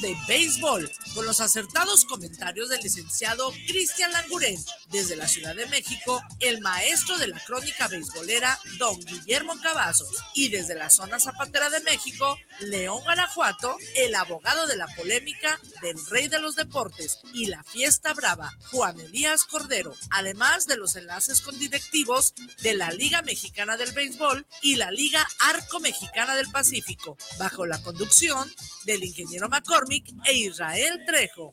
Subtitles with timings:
[0.00, 4.58] de béisbol, con los acertados comentarios del licenciado Cristian Langurén.
[4.94, 10.22] Desde la Ciudad de México, el maestro de la crónica beisbolera, don Guillermo Cavazos.
[10.34, 15.96] Y desde la zona zapatera de México, León Guanajuato, el abogado de la polémica del
[16.06, 19.96] rey de los deportes y la fiesta brava, Juan Elías Cordero.
[20.10, 22.32] Además de los enlaces con directivos
[22.62, 27.82] de la Liga Mexicana del Béisbol y la Liga Arco Mexicana del Pacífico, bajo la
[27.82, 28.48] conducción
[28.84, 31.52] del ingeniero McCormick e Israel Trejo.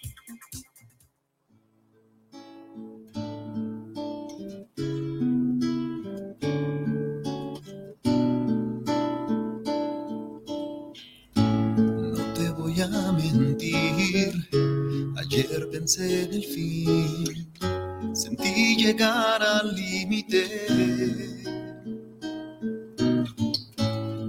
[15.17, 17.53] Ayer pensé en el fin,
[18.13, 20.65] sentí llegar al límite.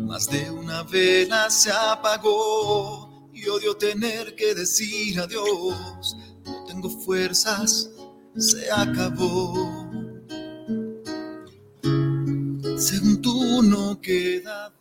[0.07, 6.17] Más de una vela se apagó y odio tener que decir adiós.
[6.45, 7.91] No tengo fuerzas,
[8.37, 9.89] se acabó.
[12.77, 14.73] Según tú no queda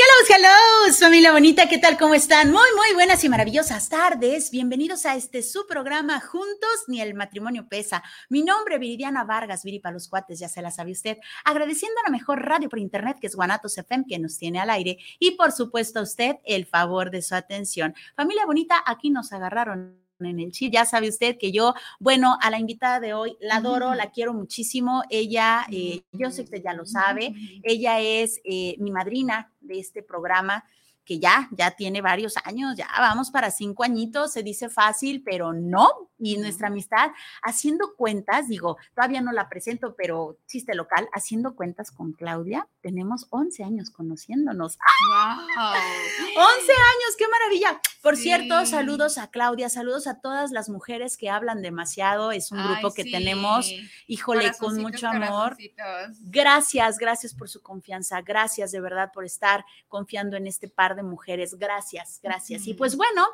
[0.00, 1.98] Hello, hello, familia bonita, ¿qué tal?
[1.98, 2.52] ¿Cómo están?
[2.52, 4.52] Muy, muy buenas y maravillosas tardes.
[4.52, 8.04] Bienvenidos a este su programa Juntos ni el matrimonio pesa.
[8.28, 11.18] Mi nombre, Viridiana Vargas, Viri para los cuates, ya se la sabe usted.
[11.44, 14.70] Agradeciendo a la mejor radio por internet que es Guanatos FM, que nos tiene al
[14.70, 14.98] aire.
[15.18, 17.96] Y por supuesto a usted el favor de su atención.
[18.14, 20.72] Familia bonita, aquí nos agarraron en el chip.
[20.72, 24.34] Ya sabe usted que yo, bueno, a la invitada de hoy la adoro, la quiero
[24.34, 25.02] muchísimo.
[25.10, 29.78] Ella, eh, yo sé que usted ya lo sabe, ella es eh, mi madrina de
[29.78, 30.64] este programa
[31.08, 35.54] que ya, ya tiene varios años, ya vamos para cinco añitos, se dice fácil, pero
[35.54, 36.10] no.
[36.18, 37.12] Y nuestra amistad,
[37.42, 43.26] haciendo cuentas, digo, todavía no la presento, pero chiste local, haciendo cuentas con Claudia, tenemos
[43.30, 44.76] 11 años conociéndonos.
[44.76, 45.46] ¡Wow!
[45.56, 47.80] 11 años, qué maravilla.
[48.08, 52.64] Por cierto, saludos a Claudia, saludos a todas las mujeres que hablan demasiado, es un
[52.64, 53.70] grupo que tenemos,
[54.06, 55.58] híjole, con mucho amor.
[56.22, 61.02] Gracias, gracias por su confianza, gracias de verdad por estar confiando en este par de
[61.02, 61.58] mujeres.
[61.58, 62.66] Gracias, gracias.
[62.66, 63.26] Y pues bueno,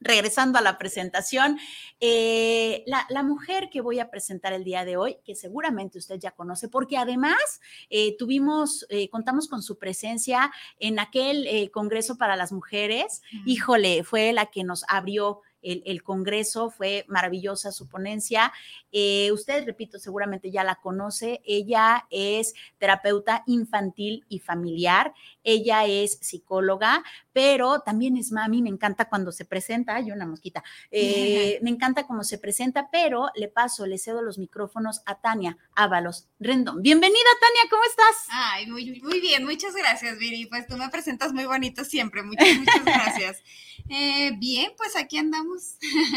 [0.00, 1.58] regresando a la presentación,
[2.00, 6.30] eh, la, mujer que voy a presentar el día de hoy, que seguramente usted ya
[6.30, 12.50] conoce, porque además eh, tuvimos, eh, contamos con su presencia en aquel Congreso para las
[12.50, 13.22] Mujeres.
[13.44, 18.52] Híjole, fue la que nos abrió el, Congreso, fue maravillosa su ponencia.
[18.92, 21.40] Eh, usted, repito, seguramente ya la conoce.
[21.44, 25.12] Ella es terapeuta infantil y familiar.
[25.42, 28.62] Ella es psicóloga, pero también es mami.
[28.62, 29.96] Me encanta cuando se presenta.
[29.96, 30.62] Ay, una mosquita.
[30.90, 35.58] Eh, me encanta cómo se presenta, pero le paso, le cedo los micrófonos a Tania
[35.74, 36.82] Ábalos Rendón.
[36.82, 38.26] Bienvenida, Tania, ¿cómo estás?
[38.30, 39.44] Ay, muy, muy bien.
[39.44, 40.46] Muchas gracias, Viri.
[40.46, 42.22] Pues tú me presentas muy bonito siempre.
[42.22, 43.42] Muchas, muchas gracias.
[43.92, 45.49] Eh, bien, pues aquí andamos.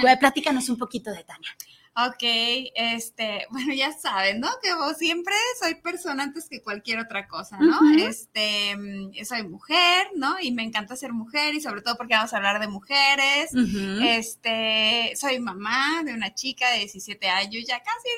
[0.01, 1.49] Pues, platícanos un poquito de Tania.
[1.95, 2.23] Ok,
[2.73, 4.49] este, bueno, ya saben, ¿no?
[4.63, 7.79] Que vos siempre soy persona antes que cualquier otra cosa, ¿no?
[7.95, 10.39] Este, mm, soy mujer, ¿no?
[10.41, 13.51] Y me encanta ser mujer y sobre todo porque vamos a hablar de mujeres.
[14.01, 18.09] Este, soy mamá de una chica de 17 años, ya casi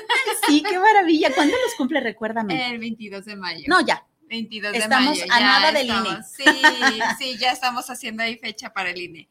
[0.00, 0.46] 18.
[0.48, 1.32] Sí, qué maravilla.
[1.32, 2.00] ¿Cuándo los cumple?
[2.00, 2.70] Recuérdame.
[2.70, 3.64] El 22 de mayo.
[3.68, 4.07] No, ya.
[4.28, 6.22] 22 de estamos a nada del INE.
[6.22, 6.44] Sí,
[7.18, 9.28] sí, ya estamos haciendo ahí fecha para el INE.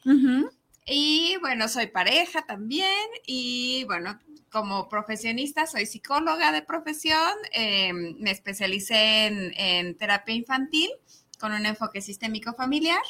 [0.86, 4.18] Y bueno, soy pareja también y bueno,
[4.50, 10.90] como profesionista soy psicóloga de profesión, em, me especialicé en, terapia infantil
[11.40, 13.02] con un enfoque sistémico familiar.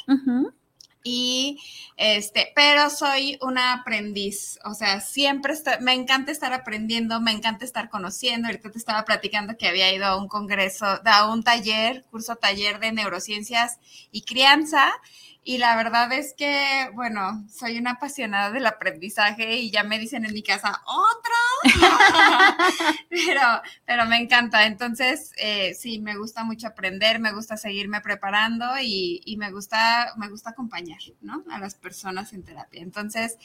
[1.04, 1.58] Y
[1.96, 7.88] este, pero soy una aprendiz, o sea, siempre me encanta estar aprendiendo, me encanta estar
[7.88, 8.48] conociendo.
[8.48, 12.80] Ahorita te estaba platicando que había ido a un congreso, a un taller, curso taller
[12.80, 13.78] de neurociencias
[14.10, 14.92] y crianza
[15.48, 20.26] y la verdad es que, bueno, soy una apasionada del aprendizaje y ya me dicen
[20.26, 21.34] en mi casa, ¿otro?
[23.08, 24.66] pero, pero me encanta.
[24.66, 30.12] Entonces, eh, sí, me gusta mucho aprender, me gusta seguirme preparando y, y, me, gusta,
[30.18, 31.42] me gusta acompañar, ¿no?
[31.50, 32.82] A las personas en terapia.
[32.82, 33.38] Entonces,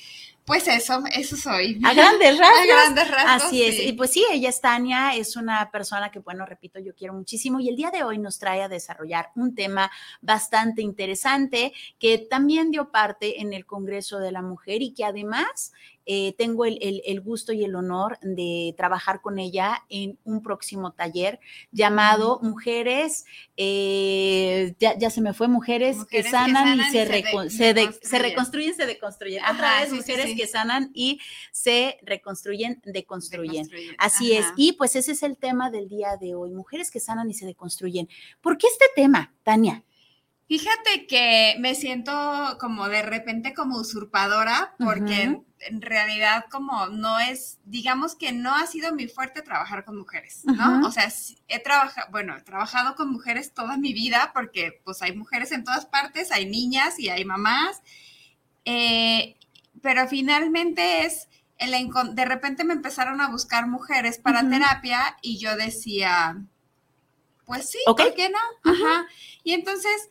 [0.46, 1.80] pues eso, eso soy.
[1.84, 2.60] A grandes rasgos.
[2.60, 3.44] A grandes rasgos.
[3.46, 3.80] Así es.
[3.80, 7.60] Y pues sí, ella es Tania, es una persona que, bueno, repito, yo quiero muchísimo
[7.60, 9.92] y el día de hoy nos trae a desarrollar un tema
[10.22, 15.72] bastante interesante que también dio parte en el Congreso de la Mujer y que además
[16.06, 21.40] eh, tengo el, gusto y el honor de trabajar con ella en un próximo taller
[21.72, 23.26] llamado Mujeres,
[23.58, 27.06] eh, ya, se me fue, Mujeres, que, sanan y se, se,
[28.20, 29.44] reconstruyen, se deconstruyen.
[29.44, 31.20] Otra vez, Mujeres que sanan y
[31.52, 33.70] se reconstruyen, deconstruyen.
[33.98, 34.46] Así es.
[34.58, 37.46] Y pues ese es el tema del día de hoy, Mujeres que sanan y se
[37.46, 38.10] deconstruyen.
[38.42, 39.84] ¿Por qué este tema, Tania?
[40.48, 42.12] Fíjate que me siento
[42.60, 48.66] como de repente como usurpadora porque en realidad como no es, digamos que no ha
[48.68, 50.86] sido mi fuerte trabajar con mujeres, ¿no?
[50.88, 51.12] O sea,
[51.48, 55.64] he trabajado, bueno, he trabajado con mujeres toda mi vida porque pues hay mujeres en
[55.64, 57.82] todas partes, hay niñas y hay mamás,
[58.66, 59.36] eh,
[59.82, 61.28] pero finalmente es,
[61.58, 61.74] el,
[62.14, 66.38] de repente me empezaron a buscar mujeres para terapia y yo decía,
[67.46, 68.72] pues sí, ¿por qué no?
[68.72, 69.08] Ajá.
[69.44, 70.10] Y entonces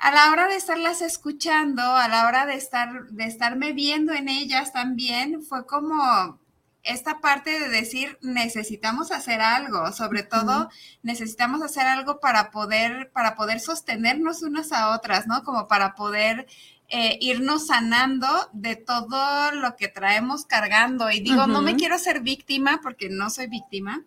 [0.00, 4.30] a la hora de estarlas escuchando, a la hora de estar, de estarme viendo en
[4.30, 6.40] ellas también, fue como
[6.82, 10.70] esta parte de decir necesitamos hacer algo, sobre todo
[11.02, 15.44] necesitamos hacer algo para poder, para poder sostenernos unas a otras, ¿no?
[15.44, 16.46] Como para poder
[16.88, 21.10] eh, irnos sanando de todo lo que traemos cargando.
[21.10, 24.02] Y digo, no me quiero ser víctima porque no soy víctima,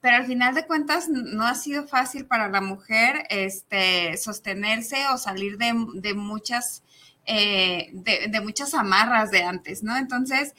[0.00, 5.18] pero al final de cuentas no ha sido fácil para la mujer este, sostenerse o
[5.18, 6.82] salir de, muchas,
[7.26, 9.96] eh, de, muchas amarras de antes, ¿no?
[9.96, 10.54] Entonces,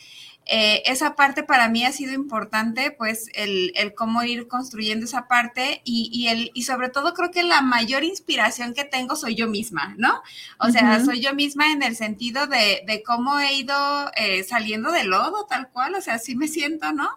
[0.53, 5.81] eh, esa parte para mí ha sido importante, pues el, cómo ir construyendo esa parte
[5.85, 9.95] y, el, y sobre todo creo que la mayor inspiración que tengo soy yo misma,
[9.97, 10.21] ¿no?
[10.59, 14.91] O sea, soy yo misma en el sentido de, de cómo he ido eh, saliendo
[14.91, 17.09] del lodo, tal cual, o sea, así me siento, ¿no?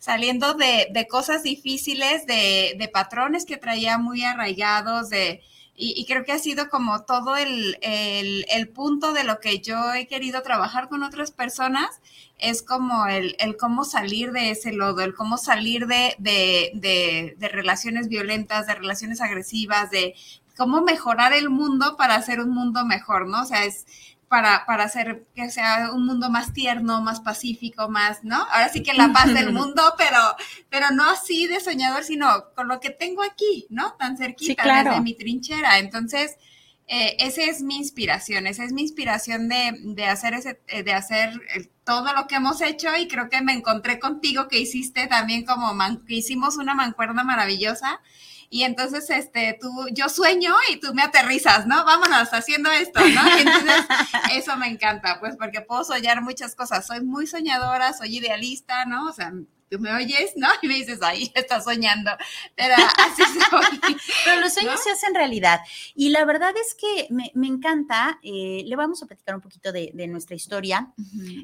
[0.00, 5.42] saliendo de, de cosas difíciles, de, de, patrones que traía muy arraigados, de,
[5.76, 9.94] y, creo que ha sido como todo el, el, el, punto de lo que yo
[9.94, 12.00] he querido trabajar con otras personas,
[12.40, 17.48] es como el, el cómo salir de ese lodo, el cómo salir de, de, de
[17.48, 20.14] relaciones violentas, de relaciones agresivas, de
[20.56, 23.42] cómo mejorar el mundo para hacer un mundo mejor, ¿no?
[23.42, 23.86] O sea, es
[24.30, 28.36] para, para hacer que sea un mundo más tierno, más pacífico, más, ¿no?
[28.36, 30.20] Ahora sí que la paz del mundo, pero,
[30.68, 33.94] pero no así de soñador, sino con lo que tengo aquí, ¿no?
[33.94, 35.78] Tan cerquita, desde mi trinchera.
[35.78, 36.36] Entonces,
[36.86, 40.92] eh, esa es mi inspiración, esa es mi inspiración de, de hacer ese, eh, de
[40.92, 41.32] hacer
[41.90, 45.76] todo lo que hemos hecho y creo que me encontré contigo que hiciste también como
[46.06, 48.00] que hicimos una mancuerna maravillosa
[48.48, 51.84] y entonces, este, tú, yo sueño y tú me aterrizas, ¿no?
[51.84, 53.20] Vámonos haciendo esto, ¿no?
[53.38, 53.86] entonces,
[54.32, 56.86] eso me encanta, pues porque puedo soñar muchas cosas.
[56.86, 59.08] Soy muy soñadora, soy idealista, ¿no?
[59.08, 59.32] O sea,
[59.70, 60.48] tú me oyes, ¿no?
[60.60, 62.10] Y me dices, ahí estás soñando.
[62.56, 63.96] Pero así soy.
[64.24, 65.60] Pero los sueños se hacen realidad.
[65.94, 69.92] Y la verdad es que me, encanta, eh, le vamos a platicar un poquito de,
[70.10, 70.92] nuestra historia.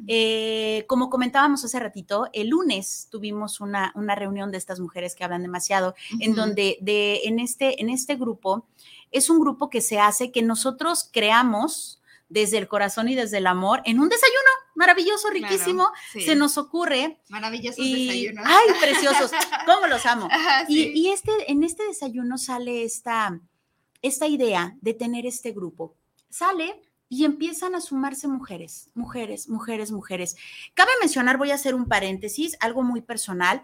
[0.08, 5.22] Eh, como comentábamos hace ratito, el lunes tuvimos una, una reunión de estas mujeres que
[5.22, 8.66] hablan demasiado, en donde de, en, este, en este grupo,
[9.12, 13.46] es un grupo que se hace que nosotros creamos desde el corazón y desde el
[13.46, 17.20] amor en un desayuno maravilloso, riquísimo, se nos ocurre.
[17.28, 18.44] Maravillosos desayunos.
[18.46, 19.30] Ay, preciosos,
[19.64, 20.28] cómo los amo.
[20.68, 23.40] y, este, en este desayuno sale esta,
[24.02, 25.96] esta idea de tener este grupo.
[26.28, 30.36] Sale y empiezan a sumarse mujeres, mujeres, mujeres, mujeres.
[30.74, 33.62] Cabe mencionar, voy a hacer un paréntesis, algo muy personal.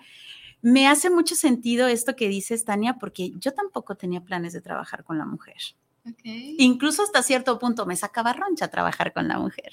[0.60, 5.02] Me hace mucho sentido esto que dices, Tania, porque yo tampoco tenía planes de trabajar
[5.02, 5.56] con la mujer.
[6.24, 9.70] Incluso hasta cierto punto me sacaba roncha trabajar con la mujer.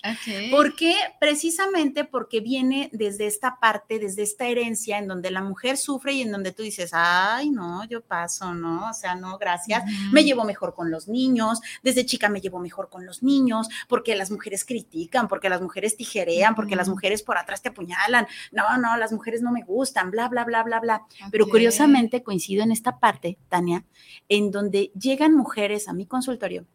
[0.52, 0.94] ¿Por qué?
[1.20, 6.22] Precisamente porque viene desde esta parte, desde esta herencia en donde la mujer sufre y
[6.22, 8.90] en donde tú dices, ay, no, yo paso, ¿no?
[8.90, 9.84] O sea, no, gracias.
[10.12, 11.62] Me llevo mejor con los niños.
[11.82, 15.98] Desde chica me llevo mejor con los niños porque las mujeres critican, porque las mujeres
[15.98, 18.28] tijerean, porque las mujeres por atrás te apuñalan.
[18.52, 21.06] No, no, las mujeres no me gustan, bla, bla, bla, bla, bla.
[21.32, 23.84] Pero curiosamente coincido en esta parte, Tania,
[24.28, 26.66] en donde llegan mujeres a mí con consultorio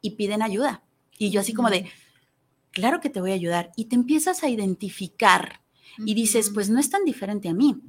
[0.00, 0.82] y piden ayuda.
[1.18, 1.90] Y yo así como de,
[2.70, 3.72] claro que te voy a ayudar.
[3.76, 5.60] Y te empiezas a identificar
[5.98, 7.80] y dices, pues no es tan diferente a mí.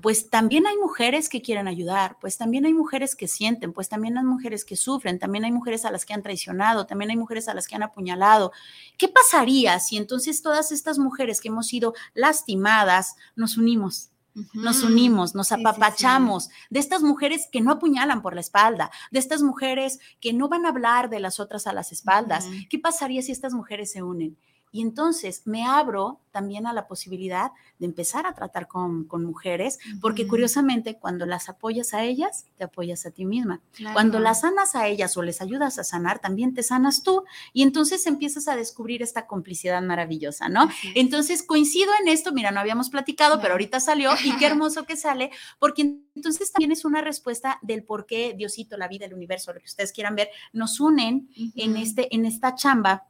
[0.00, 4.18] Pues también hay mujeres que quieren ayudar, pues también hay mujeres que sienten, pues también
[4.18, 7.46] hay mujeres que sufren, también hay mujeres a las que han traicionado, también hay mujeres
[7.48, 8.50] a las que han apuñalado.
[8.98, 14.11] ¿Qué pasaría si entonces todas estas mujeres que hemos sido lastimadas nos unimos?
[14.54, 19.42] Nos unimos, nos apapachamos de estas mujeres que no apuñalan por la espalda, de estas
[19.42, 22.46] mujeres que no van a hablar de las otras a las espaldas.
[22.70, 24.38] ¿Qué pasaría si estas mujeres se unen?
[24.72, 30.26] Y entonces me abro también a la posibilidad de empezar a tratar con, mujeres, porque
[30.26, 33.60] curiosamente cuando las apoyas a ellas, te apoyas a ti misma.
[33.92, 37.62] Cuando las sanas a ellas o les ayudas a sanar, también te sanas tú y
[37.62, 40.68] entonces empiezas a descubrir esta complicidad maravillosa, ¿no?
[40.94, 44.96] Entonces coincido en esto, mira, no habíamos platicado, pero ahorita salió y qué hermoso que
[44.96, 49.52] sale, porque entonces también es una respuesta del por qué Diosito, la vida, el universo,
[49.52, 53.06] lo que ustedes quieran ver, nos unen en, este, en esta chamba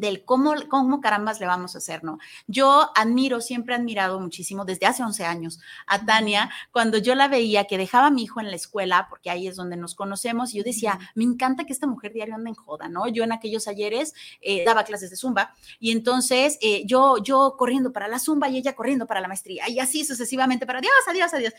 [0.00, 2.18] del cómo, cómo carambas le vamos a hacer, ¿no?
[2.46, 7.28] Yo admiro, siempre he admirado muchísimo, desde hace 11 años, a Tania, cuando yo la
[7.28, 10.52] veía que dejaba a mi hijo en la escuela, porque ahí es donde nos conocemos,
[10.52, 13.06] y yo decía, me encanta que esta mujer diario anda en joda, ¿no?
[13.08, 17.92] Yo en aquellos ayeres eh, daba clases de zumba, y entonces eh, yo, yo corriendo
[17.92, 21.32] para la zumba y ella corriendo para la maestría, y así sucesivamente, para Dios, adiós,
[21.32, 21.52] adiós.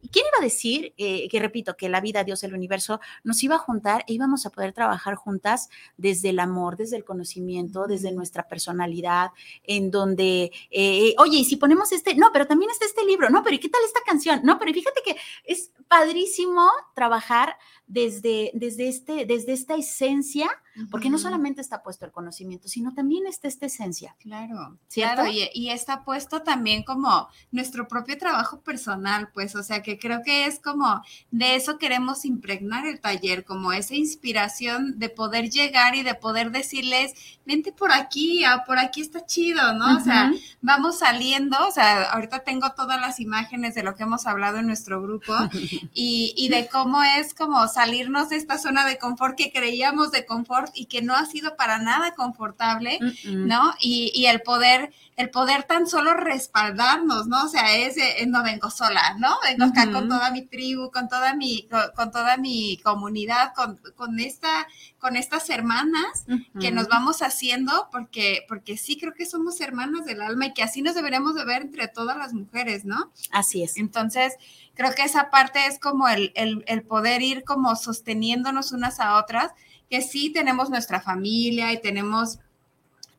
[0.00, 3.42] ¿Y quién iba a decir, eh, que repito, que la vida, Dios, el universo, nos
[3.42, 5.68] iba a juntar e íbamos a poder trabajar juntas
[5.98, 9.30] desde el amor, desde el conocimiento, desde nuestra personalidad,
[9.64, 13.42] en donde, eh, oye, y si ponemos este, no, pero también está este libro, no,
[13.42, 14.40] pero ¿y qué tal esta canción?
[14.44, 20.50] No, pero fíjate que es padrísimo trabajar desde, desde, este, desde esta esencia,
[20.90, 24.16] porque no solamente está puesto el conocimiento, sino también está esta esencia.
[24.18, 29.82] Claro, claro, y, y, está puesto también como nuestro propio trabajo personal, pues, o sea,
[29.82, 35.10] que creo que es como de eso queremos impregnar el taller, como esa inspiración de
[35.10, 37.12] poder llegar y de poder decirles,
[37.44, 39.96] vente por aquí, ah, por aquí está chido, ¿no?
[39.96, 44.26] O sea, vamos saliendo, o sea, ahorita tengo todas las imágenes de lo que hemos
[44.26, 45.34] hablado en nuestro grupo
[45.92, 50.24] y, y de cómo es como salirnos de esta zona de confort que creíamos de
[50.24, 53.74] confort y que no ha sido para nada confortable, ¿no?
[53.80, 57.44] Y, y, el poder, el poder tan solo respaldarnos, ¿no?
[57.44, 59.36] O sea, es, eh, no vengo sola, ¿no?
[59.42, 64.18] Vengo acá con toda mi tribu, con toda mi, con, toda mi comunidad, con, con,
[64.20, 64.66] esta,
[64.98, 66.24] con estas hermanas
[66.60, 70.62] que nos vamos haciendo, porque, porque sí creo que somos hermanas del alma y que
[70.62, 73.12] así nos deberíamos de ver entre todas las mujeres, ¿no?
[73.30, 73.76] Así es.
[73.76, 74.36] Entonces,
[74.74, 79.52] creo que esa parte es como el, el, poder ir como sosteniéndonos unas a otras,
[79.92, 82.38] que sí tenemos nuestra familia y tenemos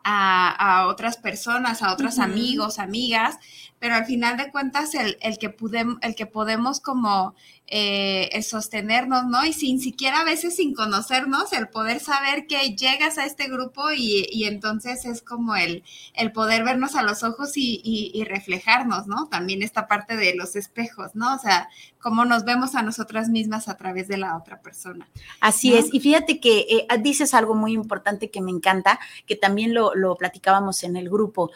[0.04, 3.38] a, otras personas, a otros amigos, amigas,
[3.78, 7.36] pero al final de cuentas el, el que, podemos, el que podemos como
[7.76, 9.44] eh, el sostenernos, ¿no?
[9.44, 13.92] Y sin siquiera a veces sin conocernos, el poder saber que llegas a este grupo
[13.92, 19.28] y, entonces es como el, el poder vernos a los ojos y, reflejarnos, ¿no?
[19.28, 21.34] También esta parte de los espejos, ¿no?
[21.34, 21.68] O sea,
[22.00, 25.10] cómo nos vemos a nosotras mismas a través de la otra persona.
[25.40, 29.74] Así es, y fíjate que eh, dices algo muy importante que me encanta, que también
[29.74, 31.50] lo, lo platicábamos en el grupo.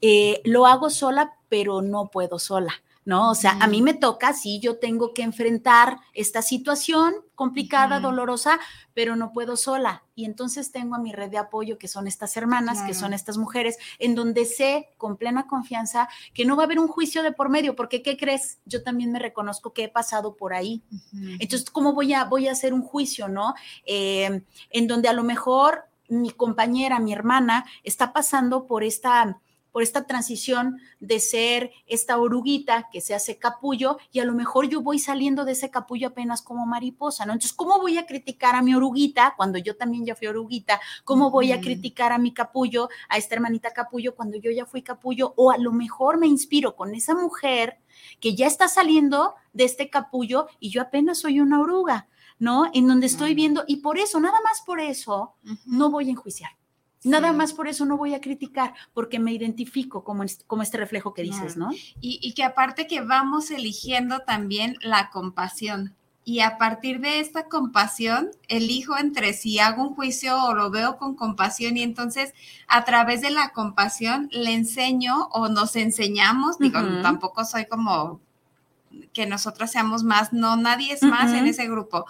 [0.00, 2.80] Eh, lo hago sola, pero no puedo sola.
[3.04, 3.30] ¿No?
[3.30, 8.60] O sea, a mí me toca, sí, yo tengo que enfrentar esta situación complicada, dolorosa,
[8.94, 10.04] pero no puedo sola.
[10.14, 13.36] Y entonces tengo a mi red de apoyo, que son estas hermanas, que son estas
[13.36, 17.32] mujeres, en donde sé con plena confianza que no va a haber un juicio de
[17.32, 18.58] por medio, porque ¿qué crees?
[18.64, 20.82] Yo también me reconozco que he pasado por ahí.
[21.40, 23.54] Entonces, ¿cómo voy a, voy a hacer un juicio, no?
[23.84, 29.40] Eh, en donde a lo mejor mi compañera, mi hermana, está pasando por esta
[29.74, 34.68] por esta transición de ser esta oruguita que se hace capullo y a lo mejor
[34.68, 37.32] yo voy saliendo de ese capullo apenas como mariposa, ¿no?
[37.32, 40.80] Entonces, ¿cómo voy a criticar a mi oruguita cuando yo también ya fui oruguita?
[41.02, 44.80] ¿Cómo voy a criticar a mi capullo, a esta hermanita capullo cuando yo ya fui
[44.80, 45.34] capullo?
[45.36, 47.80] O a lo mejor me inspiro con esa mujer
[48.20, 52.06] que ya está saliendo de este capullo y yo apenas soy una oruga,
[52.38, 52.70] ¿no?
[52.74, 55.34] En donde estoy viendo, y por eso, nada más por eso,
[55.66, 56.52] no voy a enjuiciar.
[57.04, 61.12] Nada más por eso no voy a criticar, porque me identifico como, como este reflejo
[61.12, 61.70] que dices, ¿no?
[62.00, 65.94] Y, que aparte que vamos eligiendo también la compasión.
[66.24, 70.96] Y a partir de esta compasión, elijo entre si hago un juicio o lo veo
[70.96, 72.32] con compasión y entonces
[72.66, 78.22] a través de la compasión le enseño o nos enseñamos, digo, tampoco soy como
[79.12, 82.06] que nosotros seamos más, no, nadie es más en ese grupo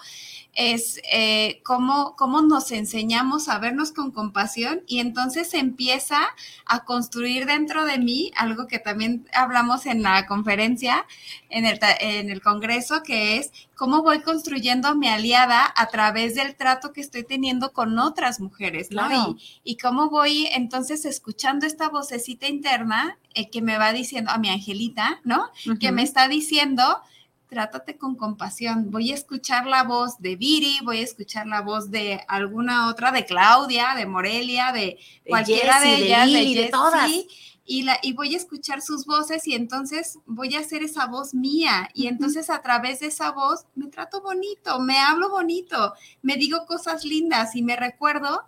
[0.55, 6.19] es eh, cómo, cómo, nos enseñamos a vernos con compasión y entonces empieza
[6.65, 11.05] a construir dentro de mí algo que también hablamos en la conferencia,
[11.49, 16.55] en el, en el Congreso, que es cómo voy construyendo mi aliada a través del
[16.55, 19.37] trato que estoy teniendo con otras mujeres, ¿no?
[19.63, 24.49] Y, cómo voy entonces escuchando esta vocecita interna eh, que me va diciendo, a mi
[24.49, 25.51] angelita, ¿no?
[25.79, 27.01] Que me está diciendo,
[27.47, 28.89] trátate con compasión.
[28.91, 33.11] Voy a escuchar la voz de Viri, voy a escuchar la voz de alguna otra,
[33.11, 37.11] de Claudia, de Morelia, de, cualquiera de ellas, de, de, todas
[37.65, 41.33] y, la, y voy a escuchar sus voces y entonces voy a hacer esa voz
[41.33, 46.37] mía y entonces a través de esa voz me trato bonito, me hablo bonito, me
[46.37, 48.43] digo cosas lindas y me recuerdo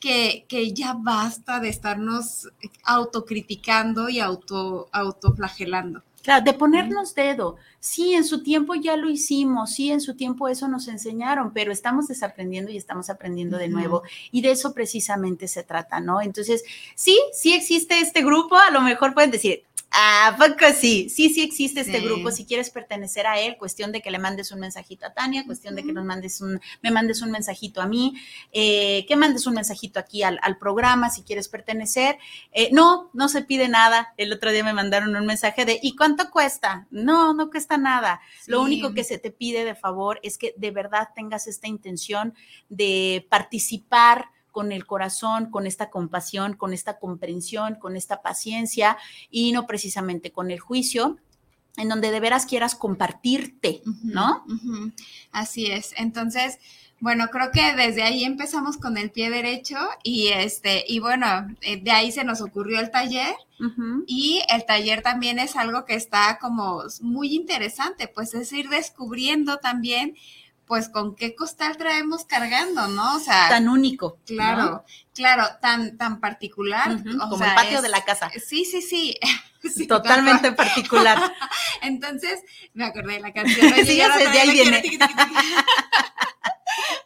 [0.00, 2.48] que, que ya basta de estarnos
[2.84, 6.02] autocriticando y auto, autoflagelando.
[6.28, 7.56] Claro, de ponernos dedo.
[7.80, 11.72] Sí, en su tiempo ya lo hicimos, sí, en su tiempo eso nos enseñaron, pero
[11.72, 14.02] estamos desaprendiendo y estamos aprendiendo de nuevo.
[14.30, 16.20] Y de eso precisamente se trata, ¿no?
[16.20, 21.08] Entonces, sí, sí existe este grupo, a lo mejor pueden decir, ¿A poco sí?
[21.08, 22.30] Sí, sí existe este grupo.
[22.30, 25.74] Si quieres pertenecer a él, cuestión de que le mandes un mensajito a Tania, cuestión
[25.74, 28.14] de que nos mandes un, me mandes un mensajito a mí,
[28.52, 32.18] eh, que mandes un mensajito aquí al, programa si quieres pertenecer.
[32.52, 34.12] Eh, no, no se pide nada.
[34.18, 36.86] El otro día me mandaron un mensaje de ¿y cuánto cuesta?
[36.90, 38.20] No, no cuesta nada.
[38.46, 42.34] Lo único que se te pide de favor es que de verdad tengas esta intención
[42.68, 48.98] de participar con el corazón, con esta compasión, con esta comprensión, con esta paciencia
[49.30, 51.16] y no precisamente con el juicio,
[51.76, 54.44] en donde de veras quieras compartirte, ¿no?
[55.30, 55.94] Así es.
[55.96, 56.58] Entonces,
[56.98, 61.26] bueno, creo que desde ahí empezamos con el pie derecho y este, y bueno,
[61.60, 63.36] eh, de ahí se nos ocurrió el taller
[64.08, 69.58] y el taller también es algo que está como muy interesante, pues es ir descubriendo
[69.58, 70.16] también
[70.68, 73.16] pues con qué costal traemos cargando, ¿no?
[73.16, 74.18] O sea, tan único.
[74.26, 74.84] Claro,
[75.14, 77.02] claro, tan, tan particular.
[77.02, 78.30] como el patio de la casa.
[78.46, 79.18] Sí, sí, sí.
[79.88, 81.18] Totalmente particular.
[81.82, 82.40] Entonces,
[82.74, 83.72] me acordé de la canción.
[83.86, 84.82] sí, ya sé, de ahí viene.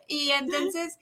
[0.09, 0.99] y entonces,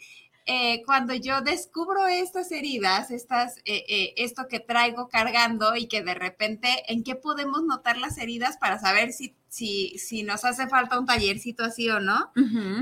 [0.47, 6.03] eh, cuando yo descubro estas heridas, estas, eh, eh, esto que traigo cargando y que
[6.03, 10.69] de repente, ¿en qué podemos notar las heridas para saber si si, si nos hace
[10.69, 12.31] falta un tallercito así o no,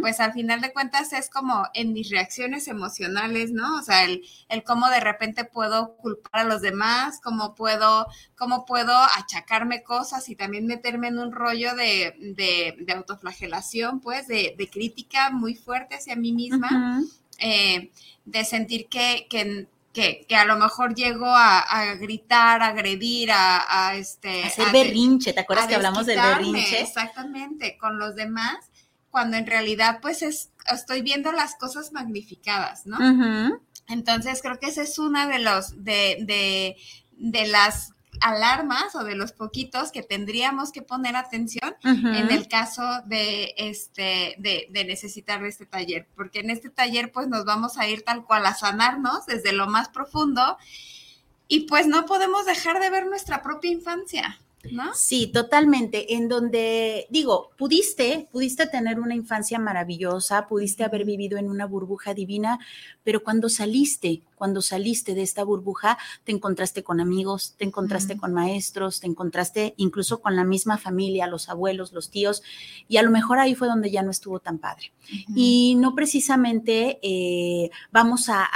[0.02, 3.78] pues al final de cuentas es como en mis reacciones emocionales, ¿no?
[3.78, 8.06] O sea, el, el cómo de repente puedo culpar a los demás, cómo puedo,
[8.36, 14.28] cómo puedo achacarme cosas y también meterme en un rollo de, de, de autoflagelación, pues,
[14.28, 17.02] de, de, crítica muy fuerte hacia mí misma,
[17.38, 17.90] eh,
[18.26, 19.68] de sentir que, que
[20.26, 24.44] que, a lo mejor llego a, gritar, a agredir, a, este...
[24.44, 26.80] Hacer berrinche, ¿te acuerdas que hablamos del berrinche?
[26.80, 28.70] Exactamente, con los demás,
[29.10, 32.98] cuando en realidad pues es, estoy viendo las cosas magnificadas, ¿no?
[33.88, 36.76] Entonces creo que esa es una de los, de, de,
[37.16, 42.82] de las alarmas o de los poquitos que tendríamos que poner atención en el caso
[43.06, 47.88] de este de, de, necesitar este taller porque en este taller pues nos vamos a
[47.88, 50.58] ir tal cual a sanarnos desde lo más profundo
[51.46, 54.38] y pues no podemos dejar de ver nuestra propia infancia
[54.72, 54.92] ¿No?
[54.94, 56.14] Sí, totalmente.
[56.14, 62.12] En donde, digo, pudiste, pudiste tener una infancia maravillosa, pudiste haber vivido en una burbuja
[62.12, 62.58] divina,
[63.04, 68.32] pero cuando saliste, cuando saliste de esta burbuja, te encontraste con amigos, te encontraste con
[68.32, 72.42] maestros, te encontraste incluso con la misma familia, los abuelos, los tíos,
[72.88, 74.92] y a lo mejor ahí fue donde ya no estuvo tan padre.
[75.34, 78.46] Y no precisamente eh, vamos a,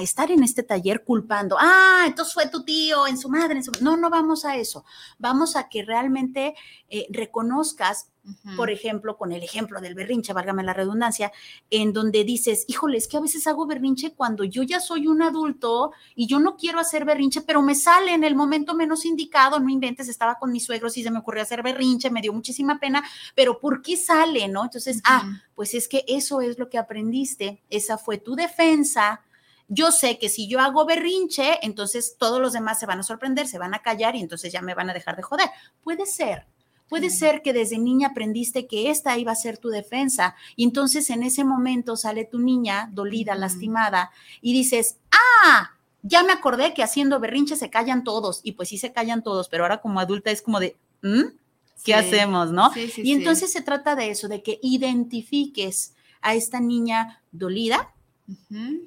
[0.00, 3.72] estar en este taller culpando, ah, entonces fue tu tío, en su madre, en su...
[3.80, 4.84] no, no vamos a eso,
[5.18, 6.54] vamos a que realmente
[6.88, 8.10] eh, reconozcas
[8.56, 11.32] por ejemplo, con el ejemplo del berrinche, válgame la redundancia,
[11.70, 15.22] en donde dices, híjole, es que a veces hago berrinche cuando yo ya soy un
[15.22, 19.60] adulto y yo no quiero hacer berrinche, pero me sale en el momento menos indicado,
[19.60, 22.78] no inventes, estaba con mis suegros y se me ocurrió hacer berrinche, me dio muchísima
[22.78, 24.64] pena, pero ¿por qué sale, no?
[24.64, 29.22] Entonces, ah, pues es que eso es lo que aprendiste, esa fue tu defensa.
[29.68, 33.48] Yo sé que si yo hago berrinche, entonces todos los demás se van a sorprender,
[33.48, 35.48] se van a callar y entonces ya me van a dejar de joder.
[35.82, 36.46] Puede ser,
[36.94, 41.10] Puede ser que desde niña aprendiste que esta iba a ser tu defensa y entonces
[41.10, 46.84] en ese momento sale tu niña dolida, lastimada y dices, ah, ya me acordé que
[46.84, 50.30] haciendo berrinche se callan todos y pues sí se callan todos, pero ahora como adulta
[50.30, 51.34] es como de, ¿Mm?
[51.82, 52.70] ¿qué hacemos, no?
[52.76, 57.92] y entonces se trata de eso, de que identifiques a esta niña dolida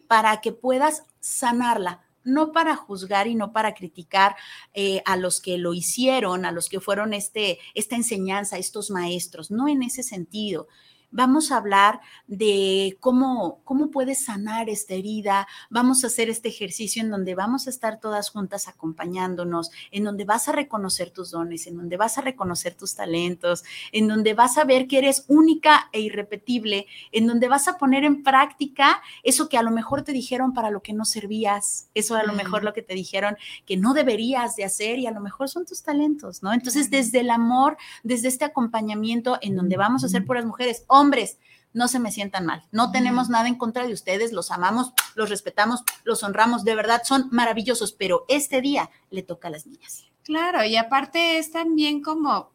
[0.08, 4.36] para que puedas sanarla no para juzgar y no para criticar
[4.74, 9.50] eh, a los que lo hicieron, a los que fueron este, esta enseñanza, estos maestros,
[9.50, 10.68] no en ese sentido.
[11.12, 15.48] Vamos a hablar de cómo, cómo puedes sanar esta herida.
[15.70, 20.26] Vamos a hacer este ejercicio en donde vamos a estar todas juntas acompañándonos, en donde
[20.26, 24.58] vas a reconocer tus dones, en donde vas a reconocer tus talentos, en donde vas
[24.58, 29.50] a ver que eres única e irrepetible, en donde vas a poner en práctica eso
[29.50, 32.64] que a lo mejor te dijeron para lo que no servías, eso a lo mejor
[32.64, 35.84] lo que te dijeron que no deberías de hacer y a lo mejor son tus
[35.84, 36.54] talentos, ¿no?
[36.54, 41.38] Entonces, desde el amor, desde este acompañamiento en donde vamos a ser puras mujeres, hombres,
[41.74, 42.64] no se me sientan mal.
[42.72, 47.02] No tenemos nada en contra de ustedes, los amamos, los respetamos, los honramos, de verdad
[47.06, 50.06] son maravillosos, pero este día le toca a las niñas.
[50.24, 52.52] Claro, y aparte es también como,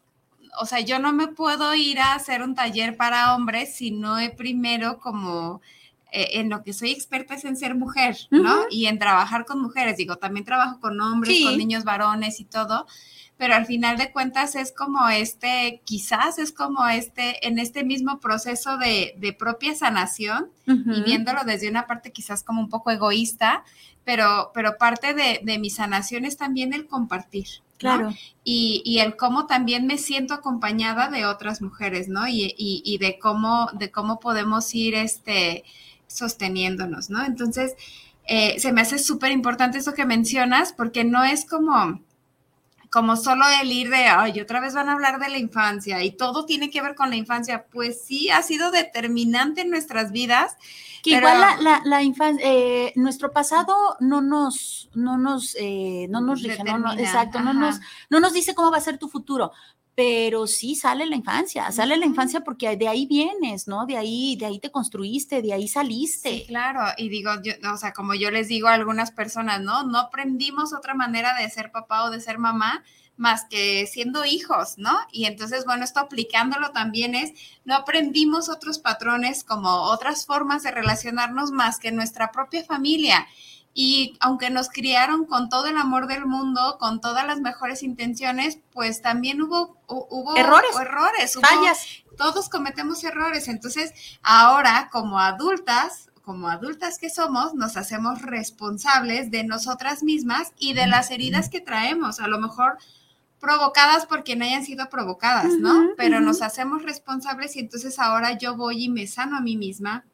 [0.61, 4.19] o sea, yo no me puedo ir a hacer un taller para hombres si no
[4.19, 5.63] he primero como
[6.11, 8.65] eh, en lo que soy experta es en ser mujer, ¿no?
[8.71, 9.97] Y en trabajar con mujeres.
[9.97, 12.87] Digo, también trabajo con hombres, con niños varones y todo,
[13.43, 18.21] pero al final de cuentas es como este, quizás es como este, en este mismo
[18.21, 23.65] proceso de, propia sanación y viéndolo desde una parte quizás como un poco egoísta,
[24.05, 27.49] pero, pero parte de, mi sanación es también el compartir.
[27.79, 28.15] Claro.
[28.45, 32.29] Y, y, el cómo también me siento acompañada de otras mujeres, ¿no?
[32.29, 35.65] Y, y de cómo, de cómo podemos ir, este,
[36.07, 37.25] sosteniéndonos, ¿no?
[37.25, 37.75] Entonces,
[38.29, 42.01] eh, se me hace súper importante eso que mencionas, porque no es como,
[42.93, 46.11] como solo el ir de, ay, otra vez van a hablar de la infancia y
[46.11, 47.65] todo tiene que ver con la infancia.
[47.73, 50.57] Pues sí, ha sido determinante en nuestras vidas.
[51.03, 56.43] Que igual la, la, infancia, eh, nuestro pasado no nos, no nos, eh, no nos
[56.43, 59.53] rige, no, exacto, no nos, no nos dice cómo va a ser tu futuro,
[59.95, 63.85] pero sí sale la infancia, sale la infancia porque de ahí vienes, ¿no?
[63.85, 66.31] De ahí, de ahí te construiste, de ahí saliste.
[66.31, 69.85] Sí, claro, y digo, yo, o sea, como yo les digo a algunas personas, ¿no?
[69.85, 72.83] No aprendimos otra manera de ser papá o de ser mamá
[73.17, 74.99] más que siendo hijos, ¿no?
[75.13, 77.33] Y entonces, bueno, esto aplicándolo también es,
[77.65, 83.27] no aprendimos otros patrones como otras formas de relacionarnos más que nuestra propia familia.
[83.75, 88.59] Y aunque nos criaron con todo el amor del mundo, con todas las mejores intenciones,
[88.73, 91.37] pues también hubo, hubo errores, errores
[92.19, 93.49] Todos cometemos errores.
[93.49, 100.75] Entonces, ahora como adultas, como adultas que somos, nos hacemos responsables de nosotras mismas y
[100.75, 102.21] de las heridas que traemos.
[102.21, 102.79] A lo mejor
[103.43, 105.91] provocadas por quien hayan sido provocadas, ¿no?
[105.97, 110.05] Pero nos hacemos responsables y entonces ahora yo voy y me sano a mí misma,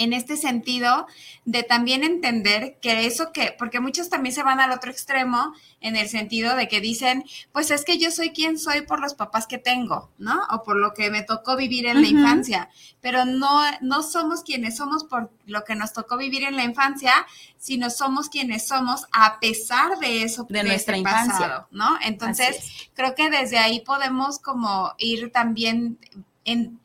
[0.00, 1.06] en este sentido
[1.44, 5.94] de también entender que eso que, porque muchos también se van al otro extremo en
[5.94, 9.46] el sentido de que dicen, pues es que yo soy quien soy por los papás
[9.46, 10.40] que tengo, ¿no?
[10.50, 12.70] O por lo que me tocó vivir en la infancia,
[13.02, 17.12] pero no, no somos quienes somos por lo que nos tocó vivir en la infancia,
[17.58, 21.98] sino somos quienes somos a pesar de eso, de, nuestra infancia, ¿no?
[22.02, 25.98] Entonces, creo que desde ahí podemos como ir también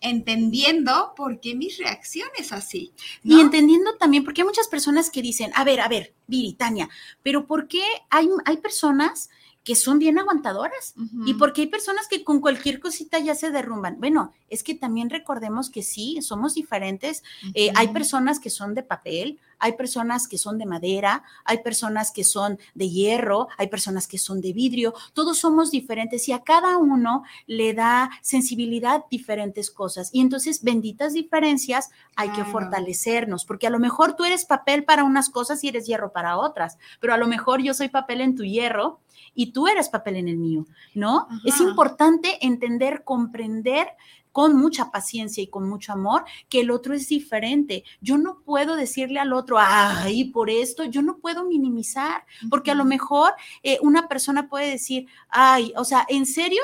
[0.01, 2.91] entendiendo por qué mis reacciones así.
[3.23, 6.89] Y entendiendo también, porque hay muchas personas que dicen, a ver, a ver, Viritania,
[7.23, 9.29] pero ¿por qué hay, hay personas
[9.65, 10.93] que son bien aguantadoras
[11.25, 13.99] y porque hay personas que con cualquier cosita ya se derrumban.
[13.99, 17.23] Bueno, es que también recordemos que sí, somos diferentes.
[17.55, 22.11] Eh, hay personas que son de papel, hay personas que son de madera, hay personas
[22.11, 24.93] que son de hierro, hay personas que son de vidrio.
[25.13, 30.09] Todos somos diferentes y a cada uno le da sensibilidad diferentes cosas.
[30.13, 35.03] Y entonces, benditas diferencias, hay que fortalecernos, porque a lo mejor tú eres papel para
[35.03, 38.35] unas cosas y eres hierro para otras, pero a lo mejor yo soy papel en
[38.35, 38.99] tu hierro
[39.33, 41.27] y tú eres papel en el mío, ¿no?
[41.43, 43.89] Es importante entender, comprender
[44.35, 47.85] con mucha paciencia y con mucho amor que el otro es diferente.
[48.01, 52.75] Yo no puedo decirle al otro, ay, por esto, yo no puedo minimizar, porque a
[52.75, 53.31] lo mejor
[53.63, 56.61] eh, una persona puede decir, ay, o sea, ¿en serio?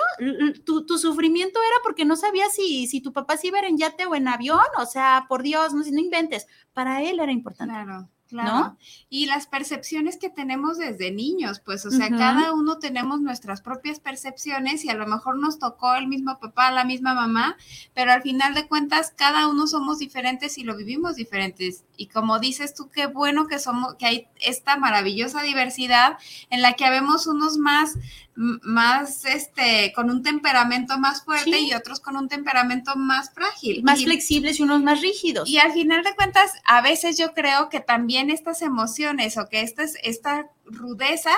[0.65, 4.15] ¿Tu, sufrimiento era porque no sabías si, si tu papá se iba en yate o
[4.15, 4.59] en avión?
[4.77, 6.47] O sea, por Dios, no, no inventes.
[6.73, 7.73] Para él era importante.
[7.73, 8.09] Claro.
[8.31, 8.77] Claro.
[9.09, 13.99] Y las percepciones que tenemos desde niños, pues, o sea, cada uno tenemos nuestras propias
[13.99, 17.57] percepciones y a lo mejor nos tocó el mismo papá, la misma mamá,
[17.93, 21.83] pero al final de cuentas cada uno somos diferentes y lo vivimos diferentes.
[22.01, 26.17] Y como dices tú, qué bueno que somos, que hay esta maravillosa diversidad
[26.49, 27.95] en la que habemos unos más
[28.35, 33.83] más, este, con un temperamento más fuerte y otros con un temperamento más frágil.
[33.83, 35.47] Más flexibles y unos más rígidos.
[35.47, 39.61] Y al final de cuentas, a veces yo creo que también estas emociones o que
[39.61, 41.35] esta, esta rudeza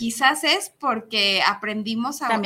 [0.00, 2.40] quizás es porque aprendimos a,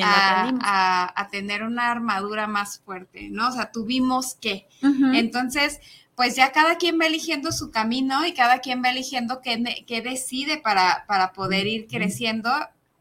[1.14, 3.48] A, tener una armadura más fuerte, ¿no?
[3.48, 4.66] O sea, tuvimos que.
[4.82, 5.78] Entonces,
[6.16, 10.02] pues ya cada quien va eligiendo su camino y cada quien va eligiendo qué, qué
[10.02, 12.50] decide para, para poder ir creciendo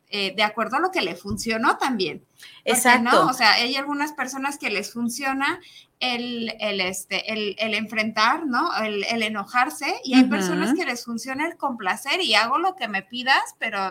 [0.10, 2.24] eh, de acuerdo a lo que le funcionó también.
[2.64, 3.10] Exacto.
[3.10, 3.30] ¿no?
[3.32, 5.60] O sea, hay algunas personas que les funciona
[6.00, 8.72] el, el, este, el, el enfrentar, ¿no?
[8.84, 12.88] El, el, enojarse y hay personas que les funciona el complacer y hago lo que
[12.88, 13.90] me pidas, pero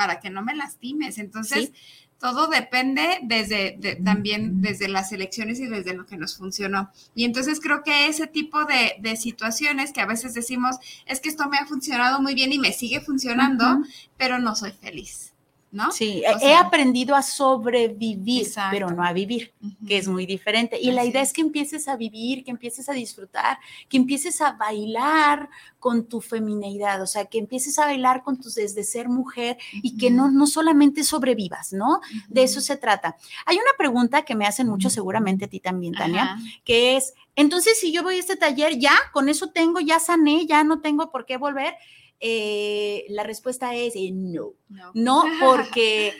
[0.00, 1.18] para que no me lastimes.
[1.18, 1.72] Entonces,
[2.18, 6.90] todo depende desde también desde las elecciones y desde lo que nos funcionó.
[7.14, 11.28] Y entonces creo que ese tipo de, de, situaciones que a veces decimos, es que
[11.28, 13.82] esto me ha funcionado muy bien y me sigue funcionando,
[14.16, 15.29] pero no soy feliz.
[15.72, 15.92] ¿No?
[15.92, 19.52] Sí, he aprendido a sobrevivir, pero no a vivir,
[19.86, 20.80] que es muy diferente.
[20.80, 24.52] Y la idea es que empieces a vivir, que empieces a disfrutar, que empieces a
[24.52, 29.58] bailar con tu femineidad, o sea, que empieces a bailar con tus desde ser mujer
[29.74, 32.00] y que no, no solamente sobrevivas, ¿no?
[32.28, 33.16] De eso se trata.
[33.46, 37.78] Hay una pregunta que me hacen mucho, seguramente a ti también, Tania, que es, entonces
[37.78, 41.10] si yo voy a este taller, ya, con eso tengo, ya sané, ya no tengo
[41.10, 41.74] por qué volver.
[42.20, 44.52] Eh, la respuesta es eh, no.
[44.68, 44.92] no.
[44.94, 46.12] No, porque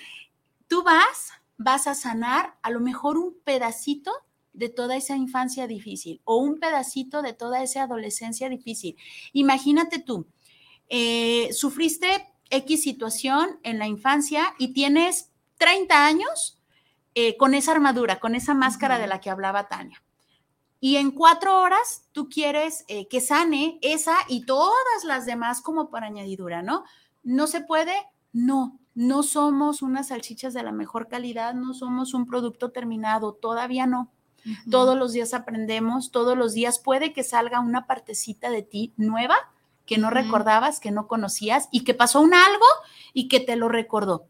[0.67, 4.13] tú vas, vas a sanar a lo mejor un pedacito
[4.53, 8.97] de toda esa infancia difícil o un pedacito de toda esa adolescencia difícil.
[9.33, 10.27] Imagínate tú,
[10.89, 16.61] eh, sufriste X situación en la infancia y tienes 30 años
[17.15, 20.03] eh, con esa armadura, con esa máscara de la que hablaba Tania
[20.81, 25.90] y en cuatro horas tú quieres eh, que sane esa y todas las demás como
[25.90, 26.85] por añadidura, ¿no?
[27.23, 27.93] ¿No se puede?
[28.33, 33.87] No, no somos unas salchichas de la mejor calidad, no somos un producto terminado, todavía
[33.87, 34.11] no.
[34.71, 39.37] Todos los días aprendemos, todos los días puede que salga una partecita de ti nueva
[39.85, 42.64] que no recordabas, que no conocías y que pasó un algo
[43.12, 44.25] y que te lo recordó.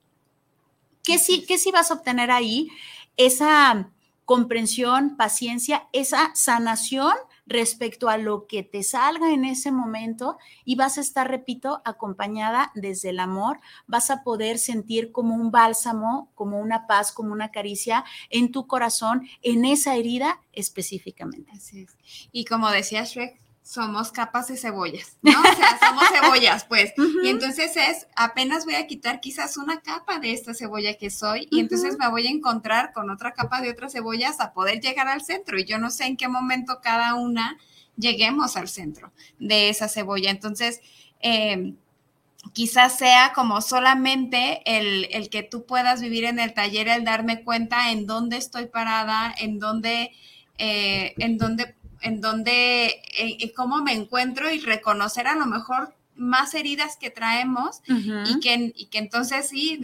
[1.04, 2.68] ¿Qué sí, qué sí vas a obtener ahí?
[3.16, 3.92] Esa
[4.30, 7.14] comprensión, paciencia, esa sanación
[7.46, 12.70] respecto a lo que te salga en ese momento y vas a estar, repito, acompañada
[12.76, 17.50] desde el amor, vas a poder sentir como un bálsamo, como una paz, como una
[17.50, 21.50] caricia en tu corazón, en esa herida específicamente.
[21.50, 21.96] Así es.
[22.30, 25.38] Y como decía Shrek, somos capas de cebollas, ¿no?
[25.38, 26.92] O sea, somos cebollas, pues.
[27.24, 31.46] Y entonces es, apenas voy a quitar quizás una capa de esta cebolla que soy
[31.50, 35.08] y entonces me voy a encontrar con otra capa de otras cebollas a poder llegar
[35.08, 35.58] al centro.
[35.58, 37.58] Y yo no sé en qué momento cada una
[37.96, 40.30] lleguemos al centro de esa cebolla.
[40.30, 40.80] Entonces,
[41.20, 41.74] eh,
[42.52, 47.44] quizás sea como solamente el, el, que tú puedas vivir en el taller, el darme
[47.44, 50.12] cuenta en dónde estoy parada, en dónde,
[50.58, 56.54] eh, en dónde en donde, en, cómo me encuentro y reconocer a lo mejor más
[56.54, 59.80] heridas que traemos y, que, y que entonces sí,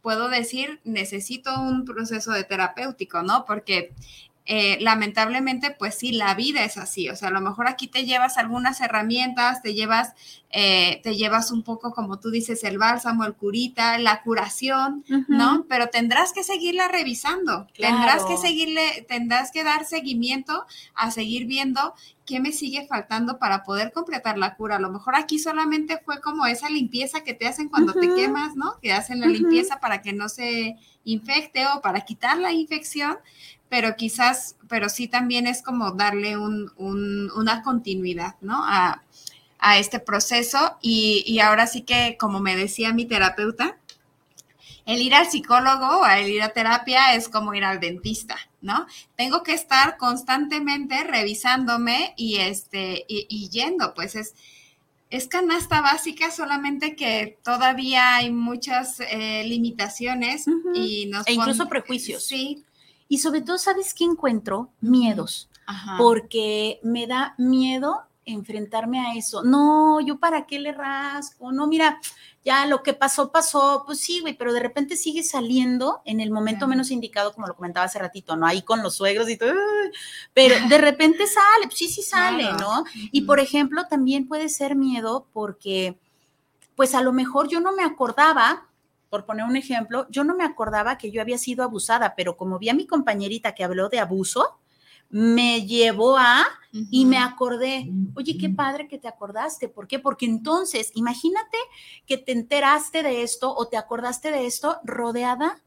[0.00, 3.44] puedo decir, necesito un proceso de terapéutico, ¿no?
[3.44, 3.92] Porque
[4.44, 7.08] eh, lamentablemente, pues sí, la vida es así.
[7.08, 10.14] O sea, a lo mejor aquí te llevas algunas herramientas, te llevas,
[10.50, 15.64] eh, te llevas un poco, como tú dices, el bálsamo, el curita, la curación, ¿no?
[15.68, 21.94] Pero tendrás que seguirla revisando, tendrás que seguirle, tendrás que dar seguimiento a seguir viendo
[22.26, 24.76] qué me sigue faltando para poder completar la cura.
[24.76, 28.54] A lo mejor aquí solamente fue como esa limpieza que te hacen cuando te quemas,
[28.56, 28.78] ¿no?
[28.80, 33.16] Que hacen la limpieza para que no se infecte o para quitar la infección,
[33.68, 38.62] pero quizás, pero sí también es como darle un, una continuidad, ¿no?
[38.64, 39.02] A,
[39.76, 43.76] este proceso y, y, ahora sí que, como me decía mi terapeuta,
[44.86, 48.86] el ir al psicólogo o el ir a terapia es como ir al dentista, ¿no?
[49.16, 54.34] Tengo que estar constantemente revisándome y, este, y, yendo, pues es,
[55.10, 62.24] es canasta básica, solamente que todavía hay muchas eh, limitaciones y nos E incluso prejuicios.
[62.24, 62.64] Sí,
[63.08, 64.70] y sobre todo, ¿sabes qué encuentro?
[64.80, 65.48] Miedos.
[65.96, 69.42] Porque me da miedo enfrentarme a eso.
[69.42, 71.52] No, yo para qué le rasco.
[71.52, 72.00] No, mira,
[72.44, 73.84] ya lo que pasó, pasó.
[73.86, 77.54] Pues sí, güey, pero de repente sigue saliendo en el momento menos indicado, como lo
[77.54, 78.46] comentaba hace ratito, ¿no?
[78.46, 79.52] Ahí con los suegros y todo.
[80.34, 82.84] Pero de repente sale, pues sí, sí sale, ¿no?
[83.12, 85.98] Y por ejemplo, también puede ser miedo porque,
[86.74, 88.68] pues a lo mejor yo no me acordaba
[89.12, 92.58] por poner un ejemplo, yo no me acordaba que yo había sido abusada, pero como
[92.58, 94.58] vi a mi compañerita que habló de abuso,
[95.12, 99.68] me llevó a y me acordé, oye, qué padre que te acordaste.
[99.68, 99.98] ¿Por qué?
[99.98, 101.58] Porque entonces, imagínate
[102.06, 105.62] que te enteraste de esto o te acordaste de esto rodeada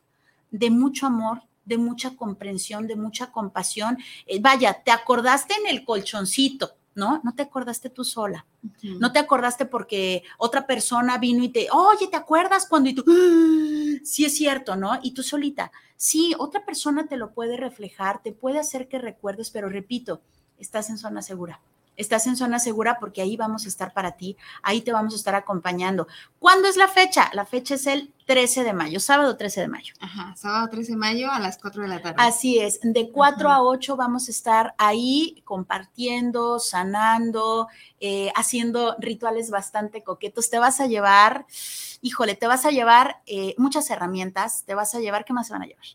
[0.50, 4.00] de mucho amor, de mucha comprensión, de mucha compasión.
[4.26, 7.22] Eh, vaya, te acordaste en el colchoncito, ¿no?
[7.24, 8.46] No te acordaste tú sola.
[8.82, 12.90] No te acordaste porque otra persona vino y te, oye, ¿te acuerdas cuando?
[12.90, 14.98] Y tú, ah, sí es cierto, ¿no?
[15.04, 19.52] Y tú solita, sí, otra persona te lo puede reflejar, te puede hacer que recuerdes,
[19.52, 20.22] pero repito,
[20.58, 21.62] estás en zona segura.
[21.98, 25.18] Estás en zona segura porque ahí vamos a estar para ti, ahí te vamos a
[25.18, 26.08] estar acompañando.
[26.40, 27.30] ¿Cuándo es la fecha?
[27.34, 29.94] La fecha es el 13 de mayo, sábado 13 de mayo.
[30.00, 32.16] Ajá, sábado 13 de mayo a las 4 de la tarde.
[32.18, 37.68] Así es, de 4 a 8 vamos a estar ahí compartiendo, sanando,
[38.00, 40.50] eh, haciendo rituales bastante coquetos.
[40.50, 41.46] Te vas a llevar,
[42.02, 45.54] híjole, te vas a llevar eh, muchas herramientas, te vas a llevar, ¿qué más se
[45.54, 45.86] van a llevar?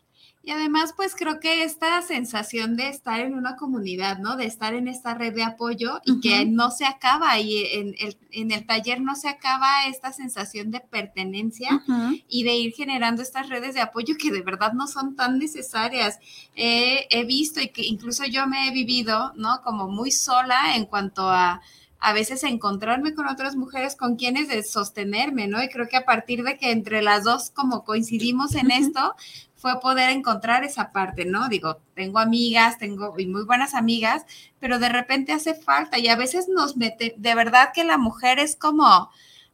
[0.43, 4.37] Y además, pues creo que esta sensación de estar en una comunidad, ¿no?
[4.37, 8.17] De estar en esta red de apoyo y que no se acaba y en el,
[8.31, 11.83] en el, taller no se acaba esta sensación de pertenencia
[12.27, 16.19] y de ir generando estas redes de apoyo que de verdad no son tan necesarias.
[16.55, 19.61] he visto y que incluso yo me he vivido, ¿no?
[19.61, 21.61] Como muy sola en cuanto a
[22.01, 25.63] a veces encontrarme con otras mujeres con quienes de sostenerme, ¿no?
[25.63, 29.13] Y creo que a partir de que entre las dos como coincidimos en esto,
[29.61, 31.47] fue poder encontrar esa parte, ¿no?
[31.47, 34.25] Digo, tengo amigas, tengo y muy buenas amigas,
[34.59, 38.39] pero de repente hace falta y a veces nos mete, de verdad que la mujer
[38.39, 39.11] es como,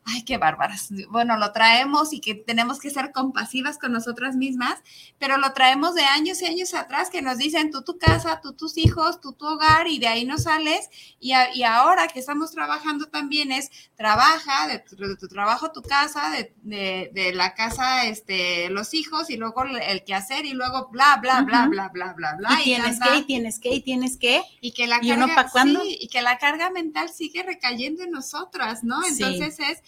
[0.08, 0.90] ay, qué bárbaras.
[1.10, 4.80] Bueno, lo traemos y que tenemos que ser compasivas con nosotras mismas,
[5.20, 8.54] pero lo traemos de años y años atrás que nos dicen tú tu casa, tú
[8.54, 10.90] tus hijos, tú tu hogar y de ahí no sales.
[11.20, 17.12] Y, y ahora que estamos trabajando también es trabaja, de tu, trabajo tu casa, de,
[17.14, 21.42] de, la casa este, los hijos y luego el que hacer y luego bla, bla,
[21.42, 22.62] bla, bla, bla, bla, bla.
[22.62, 24.42] Y, tienes que, y tienes que, y tienes que.
[24.62, 29.06] Y que la carga, sí, y que la carga mental sigue recayendo en nosotras, ¿no?
[29.06, 29.84] Entonces es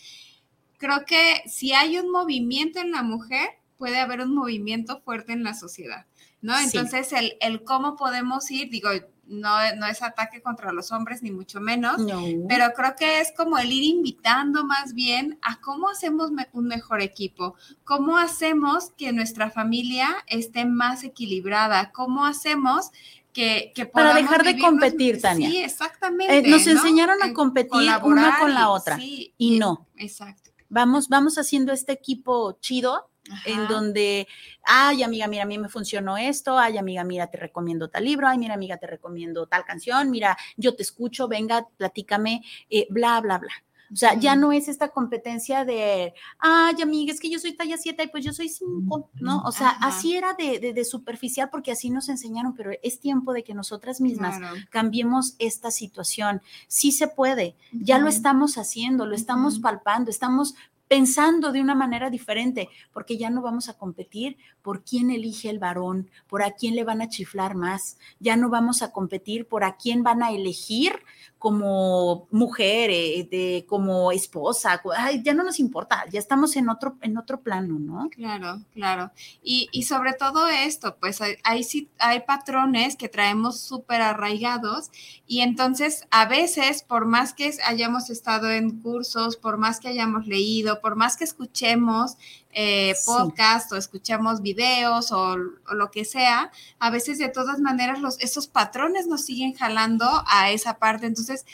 [0.79, 5.43] creo que si hay un movimiento en la mujer, puede haber un movimiento fuerte en
[5.43, 6.07] la sociedad,
[6.41, 6.57] ¿no?
[6.57, 8.89] Entonces, el, el, cómo podemos ir, digo,
[9.25, 12.01] no, no es ataque contra los hombres, ni mucho menos,
[12.47, 17.01] pero creo que es como el ir invitando más bien a cómo hacemos un mejor
[17.01, 22.89] equipo, cómo hacemos que nuestra familia esté más equilibrada, cómo hacemos
[23.31, 25.47] que, que para dejar de competir, Tania.
[25.47, 26.39] Sí, exactamente.
[26.39, 29.85] Eh, nos enseñaron a competir una con la otra y no.
[29.95, 33.09] Exacto vamos, vamos haciendo este equipo chido,
[33.45, 34.27] en donde,
[34.63, 38.27] ay, amiga, mira, a mí me funcionó esto, ay, amiga, mira, te recomiendo tal libro,
[38.27, 43.21] ay, mira, amiga, te recomiendo tal canción, mira, yo te escucho, venga, platícame, eh, bla,
[43.21, 43.51] bla, bla.
[43.91, 47.77] O sea, ya no es esta competencia de, ay, amiga, es que yo soy talla
[47.77, 49.41] 7 y pues yo soy 5, ¿no?
[49.41, 53.53] O sea, así era de, superficial porque así nos enseñaron, pero es tiempo de que
[53.53, 56.41] nosotras mismas cambiemos esta situación.
[56.67, 60.55] Sí se puede, ya lo estamos haciendo, lo estamos palpando, estamos
[60.89, 65.59] pensando de una manera diferente, porque ya no vamos a competir por quién elige el
[65.59, 69.63] varón, por a quién le van a chiflar más, ya no vamos a competir por
[69.63, 70.93] a quién van a elegir
[71.39, 74.81] como mujer, eh, de, como esposa,
[75.23, 78.09] ya no nos importa, ya estamos en otro, en otro plano, ¿no?
[78.09, 79.11] Claro, claro.
[79.41, 81.65] Y, y sobre todo esto, pues hay, hay,
[81.97, 84.91] hay patrones que traemos súper arraigados
[85.25, 90.27] y entonces a veces, por más que hayamos estado en cursos, por más que hayamos
[90.27, 92.17] leído, por más que escuchemos
[92.51, 98.19] eh, podcast o escuchamos videos o, lo que sea, a veces de todas maneras los,
[98.19, 101.05] esos patrones nos siguen jalando a esa parte.
[101.05, 101.45] Entonces,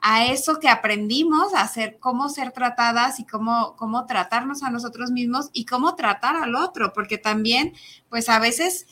[0.00, 5.10] a eso que aprendimos, a hacer cómo ser tratadas y cómo, cómo tratarnos a nosotros
[5.10, 7.72] mismos y cómo tratar al otro, porque también,
[8.10, 8.86] pues a veces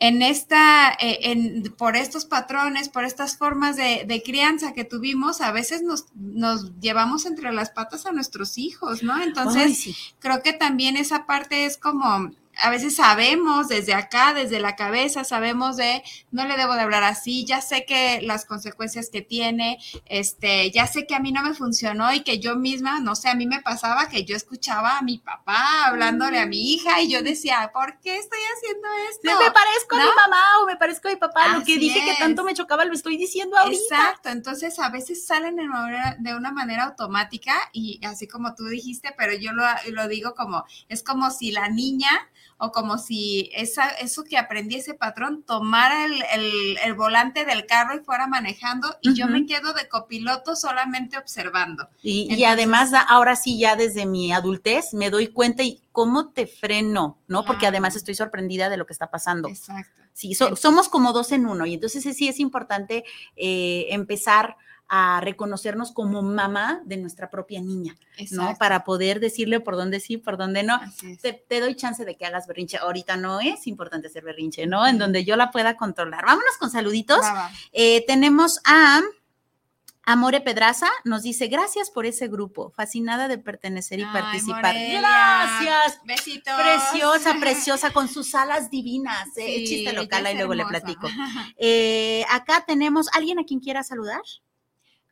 [0.00, 5.40] en esta, eh, en, por estos patrones, por estas formas de, de, crianza que tuvimos,
[5.40, 9.20] a veces nos, nos, llevamos entre las patas a nuestros hijos, ¿no?
[9.20, 14.76] Entonces, creo que también esa parte es como a veces sabemos desde acá, desde la
[14.76, 19.22] cabeza, sabemos de no le debo de hablar así, ya sé que las consecuencias que
[19.22, 23.14] tiene, este, ya sé que a mí no me funcionó y que yo misma, no
[23.14, 27.00] sé, a mí me pasaba que yo escuchaba a mi papá hablándole a mi hija
[27.00, 29.44] y yo decía, ¿por qué estoy haciendo esto?
[29.44, 32.14] Me parezco a mi mamá o me parezco a mi papá, lo que dije que
[32.18, 33.96] tanto me chocaba lo estoy diciendo ahorita.
[33.96, 35.68] Exacto, entonces a veces salen de,
[36.18, 40.64] de una manera automática y así como tú dijiste, pero yo lo, lo digo como,
[40.88, 46.06] es como si la niña o como si esa, eso que aprendí ese patrón tomara
[46.06, 51.88] el, volante del carro y fuera manejando y yo me quedo de copiloto solamente observando.
[52.02, 57.18] Y, además, ahora sí, ya desde mi adultez me doy cuenta y cómo te freno,
[57.28, 57.44] ¿no?
[57.44, 59.48] Porque además estoy sorprendida de lo que está pasando.
[59.48, 60.02] Exacto.
[60.12, 63.04] Sí, somos como dos en uno y entonces sí es importante
[63.36, 64.56] eh, empezar
[64.88, 67.96] a reconocernos como mamá de nuestra propia niña,
[68.30, 68.56] ¿no?
[68.58, 70.80] Para poder decirle por dónde sí, por dónde no.
[71.20, 72.78] Te, doy chance de que hagas berrinche.
[72.78, 74.86] Ahorita no es importante hacer berrinche, ¿no?
[74.86, 76.24] En donde yo la pueda controlar.
[76.24, 77.20] Vámonos con saluditos.
[77.72, 79.02] Eh, tenemos a
[80.08, 84.74] Amore Pedraza, nos dice, gracias por ese grupo, fascinada de pertenecer y participar.
[84.74, 86.00] Gracias.
[86.04, 86.54] Besitos.
[86.54, 89.28] Preciosa, preciosa, con sus alas divinas.
[89.36, 89.64] ¿eh?
[89.66, 91.08] chiste local, y luego le platico.
[91.60, 94.22] Eh, acá tenemos, ¿alguien a quien quiera saludar?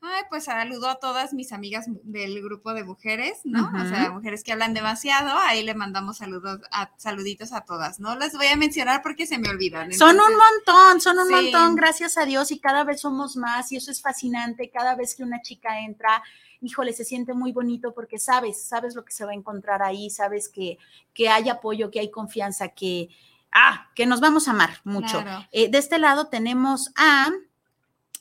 [0.02, 3.70] Ay, pues saludo a todas mis amigas del grupo de mujeres, ¿no?
[3.74, 7.98] O sea, mujeres que hablan demasiado, ahí le mandamos saludos, a, saluditos a todas.
[7.98, 9.92] No les voy a mencionar porque se me olvidan.
[9.94, 13.76] son un montón, son un montón, gracias a Dios, y cada vez somos más, y
[13.76, 16.22] eso es fascinante, cada vez que una chica entra,
[16.60, 20.10] híjole, se siente muy bonito porque sabes, sabes lo que se va a encontrar ahí,
[20.10, 20.78] sabes que,
[21.14, 23.08] que hay apoyo, que hay confianza, que,
[23.50, 25.24] ah, que nos vamos a amar mucho.
[25.52, 27.30] Eh, de este lado tenemos a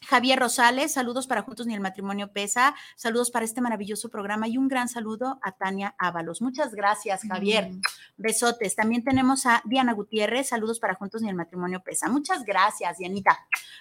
[0.08, 4.58] Javier Rosales, saludos para Juntos ni el Matrimonio Pesa, saludos para este maravilloso programa y
[4.58, 6.42] un gran saludo a Tania Ábalos.
[6.42, 7.72] Muchas gracias, Javier.
[7.72, 7.82] Mm.
[8.18, 8.76] Besotes.
[8.76, 12.08] También tenemos a Diana Gutiérrez, saludos para Juntos ni el Matrimonio Pesa.
[12.08, 13.38] Muchas gracias, Dianita.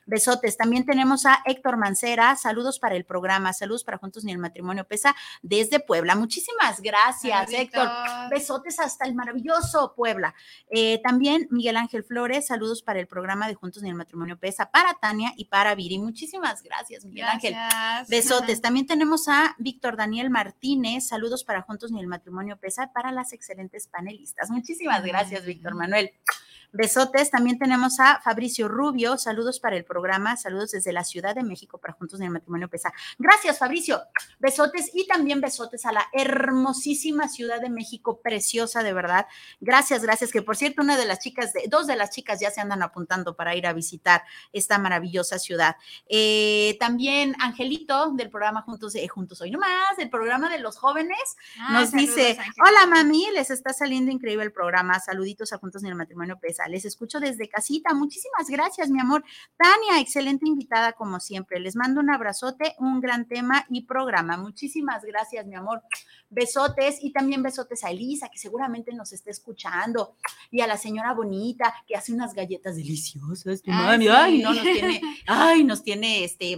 [0.06, 0.56] Besotes.
[0.56, 4.86] También tenemos a Héctor Mancera, saludos para el programa, saludos para Juntos ni el Matrimonio
[4.86, 6.14] Pesa desde Puebla.
[6.16, 7.88] Muchísimas gracias, Héctor.
[8.30, 10.34] Besotes hasta el maravilloso Puebla.
[10.70, 14.70] Eh, también Miguel Ángel Flores, saludos para el programa de Juntos ni el Matrimonio Pesa,
[14.70, 15.94] para Tania y para Viri.
[16.04, 17.54] Muchísimas gracias, Miguel Ángel.
[18.08, 18.60] Besotes.
[18.62, 21.08] También tenemos a Víctor Daniel Martínez.
[21.08, 24.50] Saludos para Juntos ni el Matrimonio Pesa para las excelentes panelistas.
[24.50, 26.12] Muchísimas gracias, Víctor Manuel.
[26.74, 27.30] Besotes.
[27.30, 29.16] También tenemos a Fabricio Rubio.
[29.16, 30.36] Saludos para el programa.
[30.36, 32.92] Saludos desde la Ciudad de México para Juntos en el Matrimonio Pesa.
[33.16, 34.02] Gracias, Fabricio.
[34.40, 39.26] Besotes y también besotes a la hermosísima Ciudad de México, preciosa de verdad.
[39.60, 40.32] Gracias, gracias.
[40.32, 42.82] Que por cierto, una de las chicas, de, dos de las chicas ya se andan
[42.82, 45.76] apuntando para ir a visitar esta maravillosa ciudad.
[46.08, 51.36] Eh, también Angelito del programa Juntos, eh, Juntos Hoy Nomás, del programa de los jóvenes,
[51.60, 54.98] ah, nos dice: Hola, mami, les está saliendo increíble el programa.
[54.98, 56.63] Saluditos a Juntos en el Matrimonio Pesa.
[56.68, 57.94] Les escucho desde casita.
[57.94, 59.24] Muchísimas gracias, mi amor.
[59.56, 61.60] Tania, excelente invitada como siempre.
[61.60, 64.36] Les mando un abrazote, un gran tema y programa.
[64.36, 65.82] Muchísimas gracias, mi amor.
[66.34, 70.16] Besotes y también besotes a Elisa, que seguramente nos está escuchando,
[70.50, 73.62] y a la señora bonita, que hace unas galletas deliciosas.
[73.66, 76.56] Ay, ay, no, nos tiene, ay, nos tiene este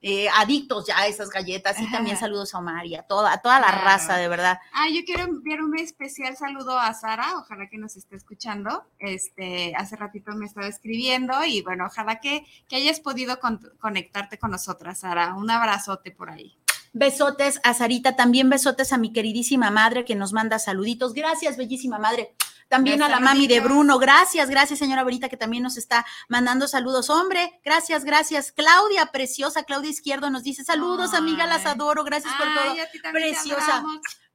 [0.00, 3.38] eh, adictos ya a esas galletas y también saludos a Omar y a toda, a
[3.38, 4.60] toda la raza, de verdad.
[4.72, 8.84] Ah, yo quiero enviar un especial saludo a Sara, ojalá que nos esté escuchando.
[9.00, 13.40] Este, hace ratito me estaba escribiendo y bueno, ojalá que, que hayas podido
[13.80, 15.34] conectarte con nosotras, Sara.
[15.34, 16.56] Un abrazote por ahí.
[16.92, 21.14] Besotes a Sarita, también besotes a mi queridísima madre que nos manda saluditos.
[21.14, 22.34] Gracias, bellísima madre.
[22.68, 23.98] También a la mami de Bruno.
[23.98, 27.08] Gracias, gracias, señora Bonita, que también nos está mandando saludos.
[27.08, 28.52] Hombre, gracias, gracias.
[28.52, 32.04] Claudia, preciosa, Claudia Izquierdo nos dice saludos, amiga, las adoro.
[32.04, 33.12] Gracias por todo.
[33.12, 33.84] Preciosa.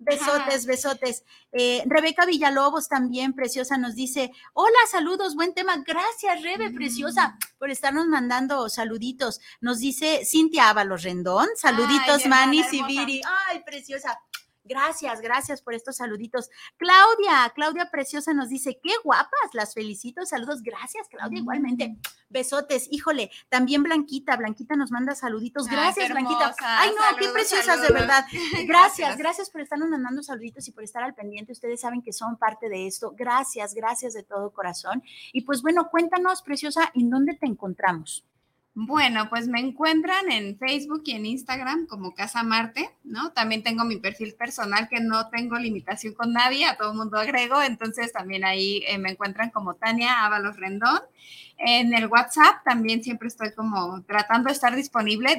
[0.04, 1.24] Besotes, besotes.
[1.51, 5.84] Eh, Rebeca Villalobos también, preciosa, nos dice, hola, saludos, buen tema.
[5.86, 7.58] Gracias, Rebe, preciosa, mm.
[7.60, 9.39] por estarnos mandando saluditos.
[9.62, 13.22] Nos dice Cintia Ábalos Rendón, saluditos, Manis y Viri.
[13.49, 14.20] Ay, preciosa.
[14.66, 16.49] Gracias, gracias por estos saluditos.
[16.78, 21.89] Claudia, Claudia Preciosa nos dice, qué guapas, las felicito, saludos, gracias, Claudia, igualmente.
[21.89, 22.01] Mm.
[22.30, 25.68] Besotes, híjole, también Blanquita, Blanquita nos manda saluditos.
[25.68, 26.55] Gracias, Blanquita.
[26.61, 28.26] Ay, no, qué preciosas, de verdad.
[28.66, 31.51] Gracias, gracias, por estarnos mandando saluditos y por estar al pendiente.
[31.51, 33.14] Ustedes saben que son parte de esto.
[33.16, 35.03] Gracias, gracias de todo corazón.
[35.32, 38.26] Y pues bueno, cuéntanos, preciosa, ¿en dónde te encontramos?
[38.76, 43.32] Bueno, pues me encuentran en Facebook y en Instagram como Casa Marte, ¿no?
[43.32, 47.61] También tengo mi perfil personal que no tengo limitación con nadie, a todo mundo agrego,
[47.61, 51.01] entonces también ahí eh, me encuentran como Tania Ábalos Rendón.
[51.59, 55.36] En el WhatsApp también siempre estoy como tratando de estar disponible,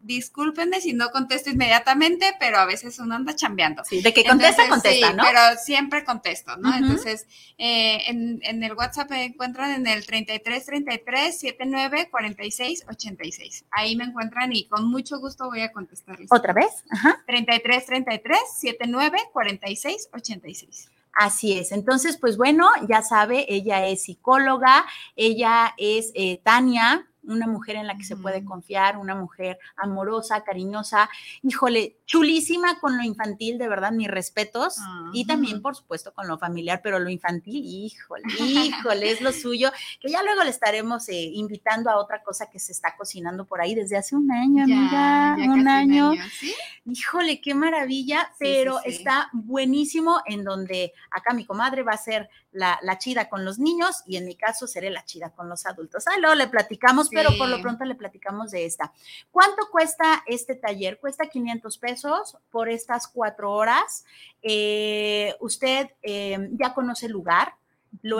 [0.00, 3.84] discúlpenme si no contesto inmediatamente, pero a veces uno anda chambeando.
[3.84, 5.24] Sí, de que contesta, contesta, ¿no?
[5.24, 6.74] Pero siempre contesto, ¿no?
[6.74, 7.26] Entonces,
[7.58, 13.64] eh, en, el WhatsApp me encuentran en el 33 33 79 46 86.
[13.70, 16.28] Ahí me encuentran y con mucho gusto voy a contestarles.
[16.30, 16.84] ¿Otra vez?
[16.90, 17.22] Ajá.
[17.26, 20.90] 33 33 79 46 86.
[21.18, 21.72] Así es.
[21.72, 24.86] Entonces, pues bueno, ya sabe, ella es psicóloga,
[25.16, 30.42] ella es eh, Tania, una mujer en la que se puede confiar, una mujer amorosa,
[30.42, 31.08] cariñosa,
[31.42, 34.78] híjole, chulísima con lo infantil, de verdad, mis respetos,
[35.12, 39.70] y también, por supuesto, con lo familiar, pero lo infantil, híjole, híjole, es lo suyo,
[40.00, 43.60] que ya luego le estaremos eh, invitando a otra cosa que se está cocinando por
[43.60, 46.12] ahí desde hace un año, amiga, un año.
[46.84, 52.98] Híjole, qué maravilla, pero está buenísimo en donde acá mi comadre va a ser la,
[52.98, 56.06] chida con los niños y en mi caso seré la chida con los adultos.
[56.06, 58.92] Ah, luego le platicamos, pero por lo pronto le platicamos de esta.
[59.30, 60.98] ¿Cuánto cuesta este taller?
[60.98, 64.04] Cuesta 500 pesos por estas cuatro horas.
[64.42, 67.54] Eh, usted eh, ya conoce el lugar,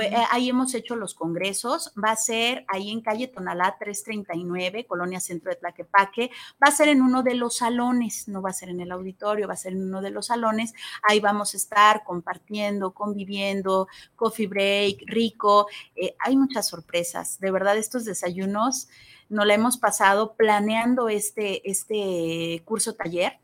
[0.01, 5.21] eh, ahí hemos hecho los congresos, va a ser ahí en calle Tonalá 339, Colonia
[5.21, 6.31] Centro de Tlaquepaque,
[6.62, 9.47] va a ser en uno de los salones, no va a ser en el auditorio,
[9.47, 10.75] va a ser en uno de los salones,
[11.09, 17.77] ahí vamos a estar compartiendo, conviviendo, coffee break, rico, eh, hay muchas sorpresas, de verdad
[17.77, 18.89] estos desayunos
[19.29, 23.39] nos la hemos pasado planeando este, este curso taller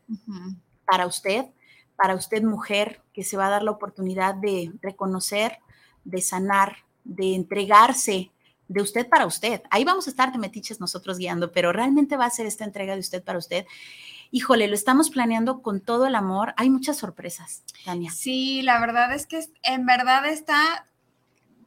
[0.85, 1.45] para usted,
[1.95, 5.59] para usted mujer, que se va a dar la oportunidad de reconocer,
[6.05, 8.31] de sanar, de entregarse
[8.67, 9.61] de usted para usted.
[9.69, 12.93] Ahí vamos a estar de metiches nosotros guiando, pero realmente va a ser esta entrega
[12.93, 13.65] de usted para usted.
[14.31, 16.53] Híjole, lo estamos planeando con todo el amor.
[16.57, 18.11] Hay muchas sorpresas, Tania.
[18.11, 20.87] Sí, la verdad es que en verdad está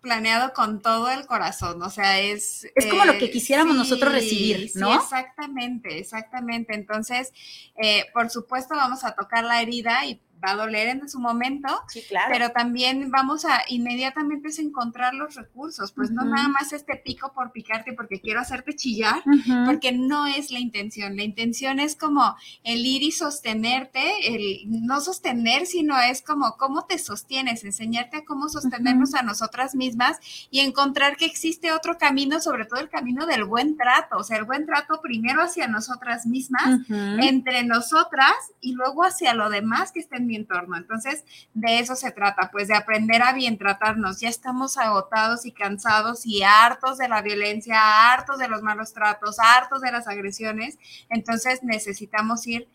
[0.00, 2.66] planeado con todo el corazón, o sea, es...
[2.74, 4.92] Es como lo que eh, quisiéramos nosotros recibir, ¿no?
[4.92, 6.74] Sí, exactamente, exactamente.
[6.74, 7.32] Entonces,
[7.76, 11.68] eh, por supuesto, vamos a tocar la herida y va a doler en su momento,
[11.88, 12.28] sí, claro.
[12.30, 17.32] pero también vamos a inmediatamente es encontrar los recursos, pues no nada más este pico
[17.34, 19.22] por picarte porque quiero hacerte chillar,
[19.66, 24.00] porque no es la intención, la intención es como el ir y sostenerte,
[24.34, 29.74] el no sostener, sino es como cómo te sostienes, enseñarte a cómo sostenernos a nosotras
[29.74, 30.18] mismas
[30.50, 34.38] y encontrar que existe otro camino, sobre todo el camino del buen trato, o sea,
[34.38, 40.00] el buen trato primero hacia nosotras mismas, entre nosotras y luego hacia lo demás que
[40.00, 40.76] estén mi entorno.
[40.76, 41.24] Entonces,
[41.54, 44.20] de eso se trata, pues de aprender a bien tratarnos.
[44.20, 49.38] Ya estamos agotados y cansados y hartos de la violencia, hartos de los malos tratos,
[49.40, 50.78] hartos de las agresiones.
[51.08, 52.68] Entonces, necesitamos ir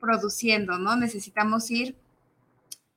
[0.00, 0.96] produciendo, ¿no?
[0.96, 1.96] Necesitamos ir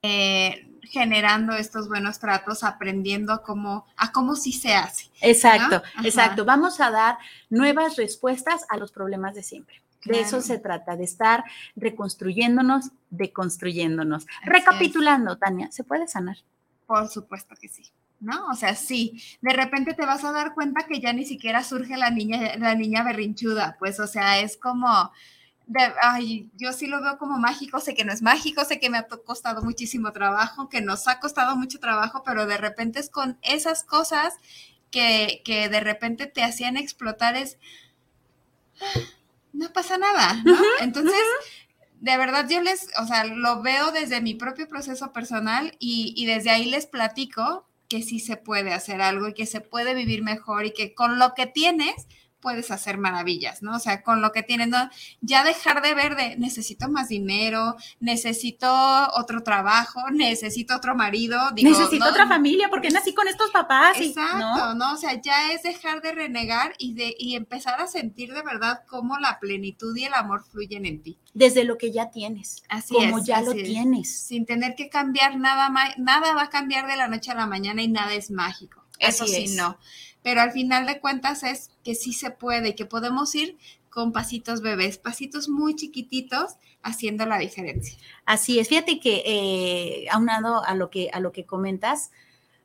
[0.02, 5.10] eh, generando estos buenos tratos, aprendiendo a cómo, a cómo sí se hace.
[5.22, 6.46] Exacto, exacto.
[6.46, 7.18] Vamos a dar
[7.50, 9.85] nuevas respuestas a los problemas de siempre.
[10.06, 11.44] De eso se trata, de estar
[11.76, 14.26] reconstruyéndonos, deconstruyéndonos.
[14.44, 16.38] Recapitulando, Tania, ¿se puede sanar?
[16.86, 17.92] Por supuesto que sí.
[18.20, 18.48] ¿no?
[18.48, 21.98] O sea, sí, de repente te vas a dar cuenta que ya ni siquiera surge
[21.98, 25.12] la niña, la niña berrinchuda, pues, o sea, es como,
[25.68, 28.90] de, ay, yo sí lo veo como mágico, sé que no es mágico, sé que
[28.90, 33.10] me ha costado muchísimo trabajo, que nos ha costado mucho trabajo, pero de repente es
[33.10, 34.34] con esas cosas
[34.92, 37.58] que, que de repente te hacían explotar, es,
[39.56, 40.56] no pasa nada, ¿no?
[40.82, 41.22] Entonces,
[42.00, 46.26] de verdad yo les, o sea, lo veo desde mi propio proceso personal y, y
[46.26, 50.24] desde ahí les platico que sí se puede hacer algo y que se puede vivir
[50.24, 52.08] mejor y que con lo que tienes
[52.46, 53.76] puedes hacer maravillas, ¿no?
[53.76, 54.78] O sea, con lo que tienes, ¿no?
[55.20, 58.68] ya dejar de ver de necesito más dinero, necesito
[59.16, 64.00] otro trabajo, necesito otro marido, necesito otra familia porque nací con estos papás.
[64.00, 64.94] Exacto, ¿no?
[64.94, 68.84] O sea, ya es dejar de renegar y de y empezar a sentir de verdad
[68.88, 71.18] cómo la plenitud y el amor fluyen en ti.
[71.34, 74.28] Desde lo que ya tienes, así como ya lo tienes.
[74.28, 77.82] Sin tener que cambiar nada, nada va a cambiar de la noche a la mañana
[77.82, 78.86] y nada es mágico.
[79.00, 79.80] Eso sí, no
[80.26, 83.60] pero al final de cuentas es que sí se puede, que podemos ir
[83.92, 87.96] con pasitos bebés, pasitos muy chiquititos, haciendo la diferencia.
[88.26, 92.10] Así es, fíjate que eh, aunado a lo que, a lo que comentas,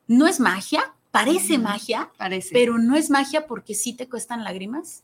[0.07, 2.49] no es magia, parece magia, parece.
[2.51, 5.03] pero no es magia porque sí te cuestan lágrimas,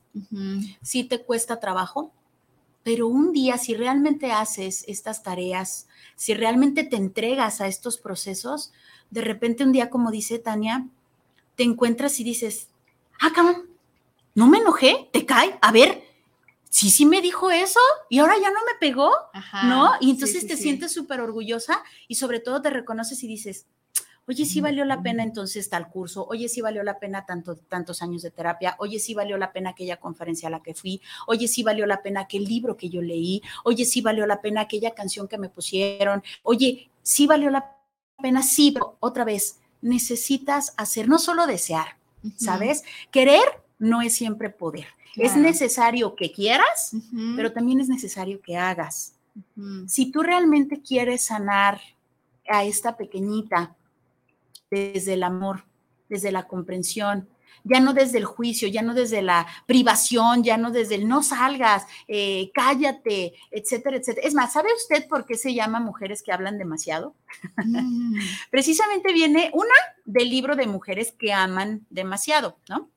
[0.81, 2.11] sí te cuesta trabajo,
[2.81, 8.73] pero un día si realmente haces estas tareas, si realmente te entregas a estos procesos,
[9.11, 10.87] de repente un día, como dice Tania,
[11.57, 12.69] te encuentras y dices,
[13.19, 13.67] ah, cabrón,
[14.35, 16.03] no me enojé, te cae, a ver,
[16.69, 17.79] sí, sí me dijo eso
[18.09, 19.11] y ahora ya no me pegó,
[19.65, 19.93] ¿no?
[19.99, 23.65] Y entonces te sientes súper orgullosa y sobre todo te reconoces y dices,
[24.27, 28.03] oye, sí valió la pena entonces tal curso, oye, sí valió la pena tanto, tantos
[28.03, 31.47] años de terapia, oye, sí valió la pena aquella conferencia a la que fui, oye,
[31.47, 34.93] sí valió la pena aquel libro que yo leí, oye, sí valió la pena aquella
[34.93, 37.75] canción que me pusieron, oye, sí valió la
[38.21, 41.97] pena, sí, pero otra vez, necesitas hacer, no solo desear,
[42.37, 42.83] ¿sabes?
[43.11, 44.87] Querer no es siempre poder.
[45.15, 46.91] Es necesario que quieras,
[47.35, 49.15] pero también es necesario que hagas.
[49.87, 51.81] Si tú realmente quieres sanar
[52.47, 53.75] a esta pequeñita
[54.69, 55.65] desde el amor,
[56.09, 57.27] desde la comprensión,
[57.63, 61.23] ya no desde el juicio, ya no desde la privación, ya no desde el no
[61.23, 64.27] salgas, eh, cállate, etcétera, etcétera.
[64.27, 67.15] Es más, ¿sabe usted por qué se llama mujeres que hablan demasiado?
[67.63, 68.15] Mm.
[68.51, 69.73] Precisamente viene una
[70.05, 72.89] del libro de mujeres que aman demasiado, ¿no?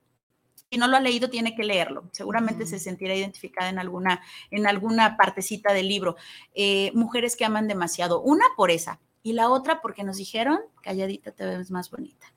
[0.70, 2.08] Si no lo ha leído, tiene que leerlo.
[2.12, 6.16] Seguramente se sentirá identificada en alguna, en alguna partecita del libro.
[6.54, 8.20] Eh, mujeres que aman demasiado.
[8.22, 9.00] Una por esa.
[9.24, 12.32] Y la otra porque nos dijeron, calladita te ves más bonita.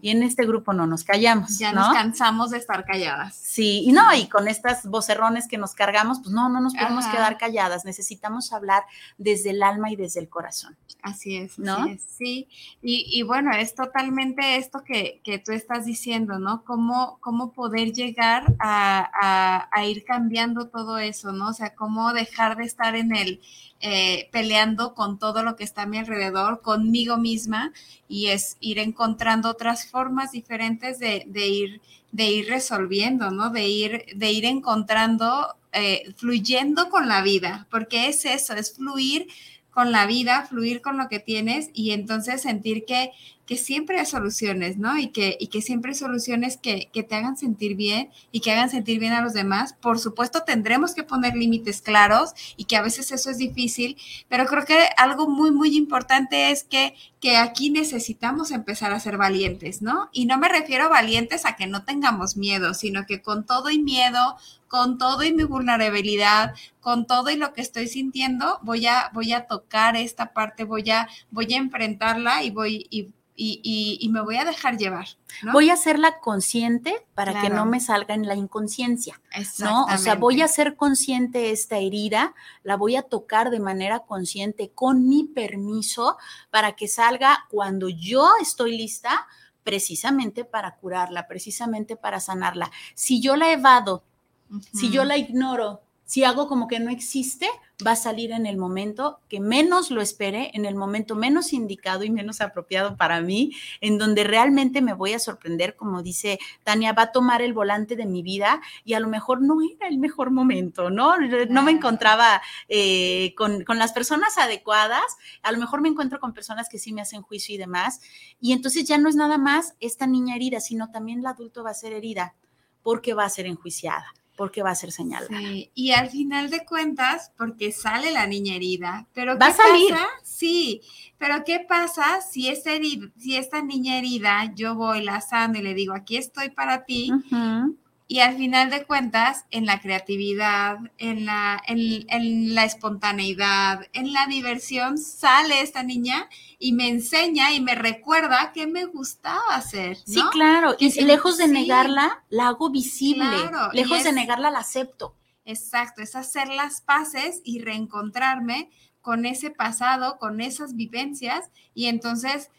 [0.00, 1.58] Y en este grupo no nos callamos.
[1.58, 3.34] Ya nos cansamos de estar calladas.
[3.34, 7.06] Sí, y no, y con estas vocerrones que nos cargamos, pues no, no nos podemos
[7.06, 7.84] quedar calladas.
[7.84, 8.84] Necesitamos hablar
[9.18, 10.76] desde el alma y desde el corazón.
[11.02, 11.86] Así es, ¿no?
[12.16, 12.48] sí.
[12.82, 16.64] Y, bueno, es totalmente esto que, tú estás diciendo, ¿no?
[16.64, 21.48] Cómo, cómo poder llegar a, a ir cambiando todo eso, ¿no?
[21.48, 23.40] O sea, cómo dejar de estar en el
[23.80, 27.74] eh, peleando con todo lo que está a mi alrededor, conmigo misma,
[28.08, 31.80] y es ir encontrando otras formas diferentes de, de ir,
[32.12, 33.50] de ir resolviendo, ¿no?
[33.50, 39.26] De ir, de ir encontrando, eh, fluyendo con la vida, porque es eso, es fluir
[39.70, 43.10] con la vida, fluir con lo que tienes y entonces sentir que,
[43.46, 44.98] que siempre hay soluciones, ¿no?
[44.98, 48.50] Y que, y que siempre hay soluciones que, que, te hagan sentir bien y que
[48.50, 49.74] hagan sentir bien a los demás.
[49.80, 53.96] Por supuesto, tendremos que poner límites claros y que a veces eso es difícil,
[54.28, 59.16] pero creo que algo muy, muy importante es que, que aquí necesitamos empezar a ser
[59.16, 60.10] valientes, ¿no?
[60.12, 63.70] Y no me refiero a valientes a que no tengamos miedo, sino que con todo
[63.70, 64.36] y miedo,
[64.68, 69.32] con todo y mi vulnerabilidad, con todo y lo que estoy sintiendo, voy a, voy
[69.32, 74.22] a tocar esta parte, voy a, voy a enfrentarla y voy, y, y, y, me
[74.22, 75.08] voy a dejar llevar.
[75.42, 75.52] ¿no?
[75.52, 77.48] Voy a hacerla consciente para claro.
[77.48, 79.20] que no me salga en la inconsciencia,
[79.58, 79.84] ¿no?
[79.84, 84.70] O sea, voy a ser consciente esta herida, la voy a tocar de manera consciente
[84.74, 86.16] con mi permiso
[86.50, 89.26] para que salga cuando yo estoy lista
[89.62, 92.70] precisamente para curarla, precisamente para sanarla.
[92.94, 94.02] Si yo la evado,
[94.48, 94.68] uh -huh.
[94.72, 97.48] si yo la ignoro, si hago como que no existe,
[97.84, 102.04] va a salir en el momento que menos lo espere, en el momento menos indicado
[102.04, 106.92] y menos apropiado para mí, en donde realmente me voy a sorprender, como dice Tania,
[106.92, 109.98] va a tomar el volante de mi vida y a lo mejor no era el
[109.98, 111.16] mejor momento, ¿no?
[111.50, 116.32] No me encontraba eh, con, con, las personas adecuadas, a lo mejor me encuentro con
[116.32, 118.00] personas que sí me hacen juicio y demás,
[118.40, 121.70] y entonces ya no es nada más esta niña herida, sino también el adulto va
[121.70, 122.36] a ser herida
[122.82, 125.38] porque va a ser enjuiciada porque va a ser señalada.
[125.38, 129.54] Sí, y al final de cuentas, porque sale la niña herida, pero ¿Va ¿qué a
[129.54, 129.90] salir?
[129.90, 130.06] pasa?
[130.22, 130.82] Sí,
[131.18, 135.62] pero ¿qué pasa si, esta herida, si esta niña herida yo voy la sano y
[135.62, 137.10] le digo, aquí estoy para ti?
[137.10, 137.76] Uh -huh.
[138.08, 144.12] Y al final de cuentas, en la creatividad, en la, en, en la espontaneidad, en
[144.12, 146.28] la diversión, sale esta niña
[146.58, 149.98] y me enseña y me recuerda qué me gustaba hacer.
[150.06, 150.14] ¿no?
[150.14, 150.76] Sí, claro.
[150.78, 151.50] Y lejos de sí.
[151.50, 153.26] negarla, la hago visible.
[153.48, 153.72] Claro.
[153.72, 155.16] Lejos es, de negarla, la acepto.
[155.44, 162.50] Exacto, es hacer las paces y reencontrarme con ese pasado, con esas vivencias y entonces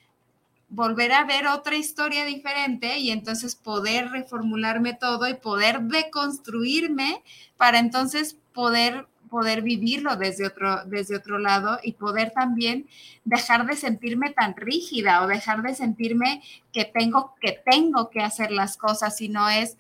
[0.70, 7.24] volver a ver otra historia diferente y entonces poder reformularme todo y poder deconstruirme
[7.58, 12.88] para entonces poder poder vivirlo desde otro, desde otro lado y poder también
[13.26, 16.42] dejar de sentirme tan rígida o dejar de sentirme
[16.72, 19.78] que tengo que tengo que hacer las cosas, sino es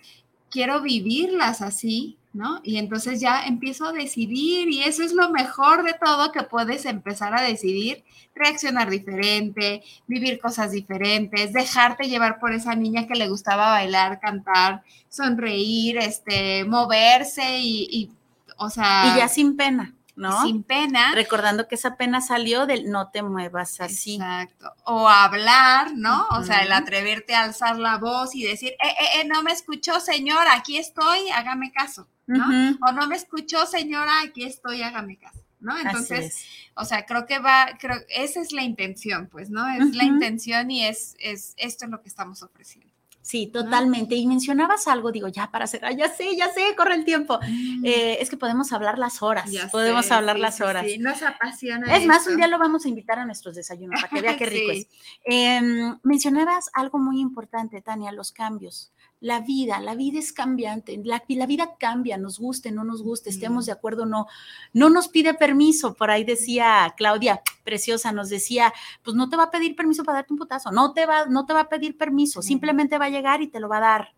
[0.49, 2.61] quiero vivirlas así, ¿no?
[2.63, 6.85] Y entonces ya empiezo a decidir y eso es lo mejor de todo que puedes
[6.85, 8.03] empezar a decidir,
[8.35, 14.83] reaccionar diferente, vivir cosas diferentes, dejarte llevar por esa niña que le gustaba bailar, cantar,
[15.09, 18.11] sonreír, este, moverse y, y
[18.57, 19.13] o sea...
[19.13, 19.93] Y ya sin pena.
[20.17, 20.41] ¿no?
[20.43, 21.13] Sin pena.
[21.13, 24.15] Recordando que esa pena salió del no te muevas así.
[24.15, 24.73] Exacto.
[24.83, 26.23] O hablar, ¿no?
[26.23, 26.39] Uh -huh.
[26.39, 29.51] O sea, el atreverte a alzar la voz y decir, eh, eh, eh, no me
[29.51, 32.45] escuchó, señora, aquí estoy, hágame caso, ¿no?
[32.45, 32.77] Uh -huh.
[32.87, 35.41] O no me escuchó, señora, aquí estoy, hágame caso.
[35.59, 35.77] ¿no?
[35.77, 39.67] Entonces, o sea, creo que va, creo, esa es la intención, pues, ¿no?
[39.67, 39.93] Es uh -huh.
[39.93, 42.93] la intención y es, es, esto es lo que estamos ofreciendo.
[43.27, 44.15] Sí, totalmente.
[44.15, 47.37] Y mencionabas algo, digo, ya para cerrar, ya sé, ya sé, corre el tiempo.
[47.45, 47.85] Mm.
[47.85, 50.85] Eh, es que podemos hablar las horas, ya podemos sé, hablar sí, las sí, horas.
[50.85, 51.93] Sí, nos apasiona.
[51.93, 54.45] Es más, un día lo vamos a invitar a nuestros desayunos para que vea qué
[54.45, 54.87] rico es.
[55.25, 55.59] Eh,
[56.03, 58.93] mencionabas algo muy importante, Tania, los cambios.
[59.19, 63.31] La vida, la vida es cambiante, la, la vida cambia, nos guste, no nos guste,
[63.31, 64.27] estemos de acuerdo o no.
[64.73, 68.71] No nos pide permiso, por ahí decía Claudia, preciosa, nos decía,
[69.03, 71.47] pues no te va a pedir permiso para darte un putazo, no te va, no
[71.47, 74.13] te va a pedir permiso, simplemente va a llegar y te lo va a dar.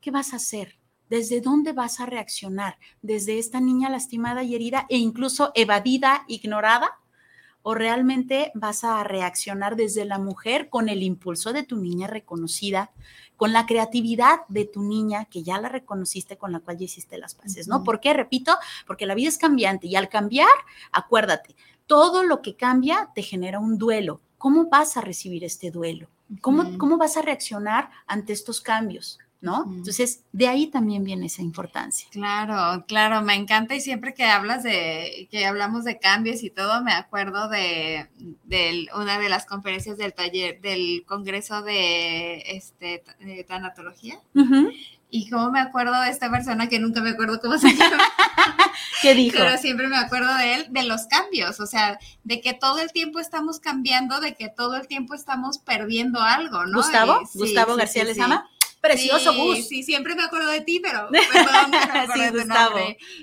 [0.00, 0.78] ¿Qué vas a hacer?
[1.10, 2.78] ¿Desde dónde vas a reaccionar?
[3.02, 7.00] ¿Desde esta niña lastimada y herida e incluso evadida, ignorada?
[7.68, 12.92] ¿O realmente vas a reaccionar desde la mujer con el impulso de tu niña reconocida,
[13.36, 17.18] con la creatividad de tu niña que ya la reconociste, con la cual ya hiciste
[17.18, 17.82] las paces, ¿no?
[17.82, 18.12] ¿Por qué?
[18.12, 18.56] Repito,
[18.86, 20.46] porque la vida es cambiante y al cambiar,
[20.92, 21.56] acuérdate,
[21.88, 24.20] todo lo que cambia te genera un duelo.
[24.38, 26.06] ¿Cómo vas a recibir este duelo?
[26.40, 26.76] ¿Cómo, uh -huh.
[26.78, 29.18] cómo vas a reaccionar ante estos cambios?
[29.40, 29.64] ¿No?
[29.68, 32.08] Entonces, de ahí también viene esa importancia.
[32.10, 36.82] Claro, claro, me encanta y siempre que hablas de, que hablamos de cambios y todo,
[36.82, 38.08] me acuerdo de,
[38.44, 44.18] de una de las conferencias del taller, del congreso de, este, de tanatología.
[44.34, 44.72] Uh -huh.
[45.08, 48.02] Y cómo me acuerdo de esta persona que nunca me acuerdo cómo se llama.
[49.02, 49.36] ¿Qué dijo?
[49.38, 52.90] Pero siempre me acuerdo de él, de los cambios, o sea, de que todo el
[52.90, 56.78] tiempo estamos cambiando, de que todo el tiempo estamos perdiendo algo, ¿no?
[56.78, 58.50] Gustavo, sí, Gustavo sí, García sí, Lezama.
[58.80, 59.68] Precioso sí, Gus.
[59.68, 62.78] Sí, siempre me acuerdo de ti, pero perdón, no acuerdo Sí, de Gustavo.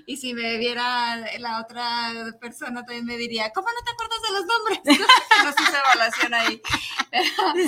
[0.05, 4.33] Y si me viera la otra persona también me diría, ¿cómo no te acuerdas de
[4.33, 5.07] los nombres?
[5.43, 6.61] Nos hizo evaluación ahí.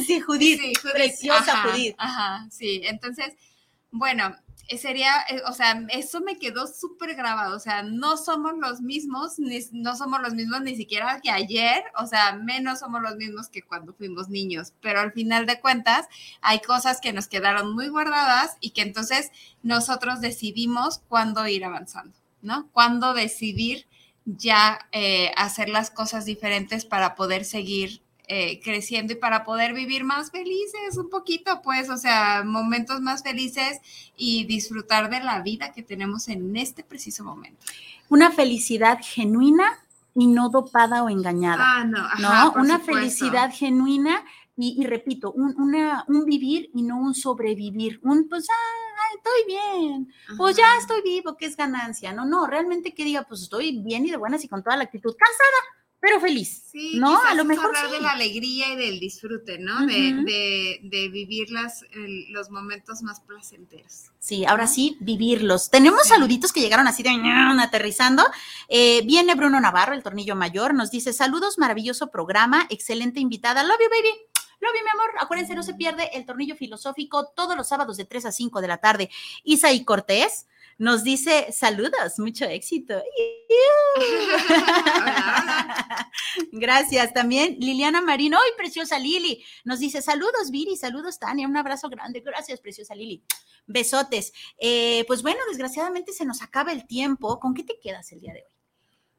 [0.05, 0.59] Sí, Judith.
[0.59, 0.93] Sí, Judith.
[0.93, 1.95] Preciosa Ajá, Judith.
[1.97, 2.81] Ajá, sí.
[2.83, 3.33] Entonces,
[3.91, 4.35] bueno,
[4.77, 7.55] sería, eh, o sea, eso me quedó súper grabado.
[7.55, 11.83] O sea, no somos los mismos, ni, no somos los mismos ni siquiera que ayer,
[11.99, 14.73] o sea, menos somos los mismos que cuando fuimos niños.
[14.81, 16.07] Pero al final de cuentas,
[16.41, 19.31] hay cosas que nos quedaron muy guardadas y que entonces
[19.63, 22.67] nosotros decidimos cuándo ir avanzando, ¿no?
[22.71, 23.87] Cuándo decidir
[24.25, 30.03] ya eh, hacer las cosas diferentes para poder seguir eh, creciendo y para poder vivir
[30.03, 33.79] más felices un poquito, pues, o sea, momentos más felices
[34.17, 37.65] y disfrutar de la vida que tenemos en este preciso momento.
[38.09, 39.65] Una felicidad genuina
[40.13, 41.57] y no dopada o engañada.
[41.59, 42.27] Ah, no, ¿no?
[42.29, 42.99] ajá, por una supuesto.
[43.01, 44.23] felicidad genuina
[44.57, 47.99] y, y repito, un, una, un vivir y no un sobrevivir.
[48.03, 50.79] Un, pues, ah, estoy bien, pues ya Ajá.
[50.79, 52.13] estoy vivo, que es ganancia.
[52.13, 54.83] No, no, realmente que diga, pues estoy bien y de buenas y con toda la
[54.85, 56.63] actitud, cansada, pero feliz.
[56.71, 57.19] Sí, ¿no?
[57.23, 57.91] A lo mejor hablar sí.
[57.93, 59.85] de la alegría y del disfrute, ¿no?
[59.85, 59.93] de,
[60.23, 64.11] de, de vivir las, el- los momentos más placenteros.
[64.19, 65.69] Sí, ahora sí, vivirlos.
[65.71, 66.09] Tenemos Sí.
[66.09, 67.09] saluditos que llegaron así de
[67.59, 68.23] aterrizando.
[68.67, 73.63] Eh, viene Bruno Navarro, el tornillo mayor, nos dice: Saludos, maravilloso programa, excelente invitada.
[73.63, 74.09] Love you, baby.
[74.61, 75.11] Love you, mi amor.
[75.19, 78.67] Acuérdense, no se pierde el tornillo filosófico todos los sábados de 3 a 5 de
[78.67, 79.09] la tarde.
[79.43, 80.47] Isaí Cortés
[80.77, 82.95] nos dice: Saludos, mucho éxito.
[83.95, 84.43] Hola,
[85.01, 86.11] hola.
[86.51, 87.57] Gracias también.
[87.59, 89.43] Liliana Marino, ¡ay, preciosa Lili!
[89.63, 92.21] Nos dice, saludos Viri, saludos Tania, un abrazo grande.
[92.21, 93.23] Gracias, preciosa Lili.
[93.67, 94.33] Besotes.
[94.57, 97.39] Eh, pues bueno, desgraciadamente se nos acaba el tiempo.
[97.39, 98.55] ¿Con qué te quedas el día de hoy?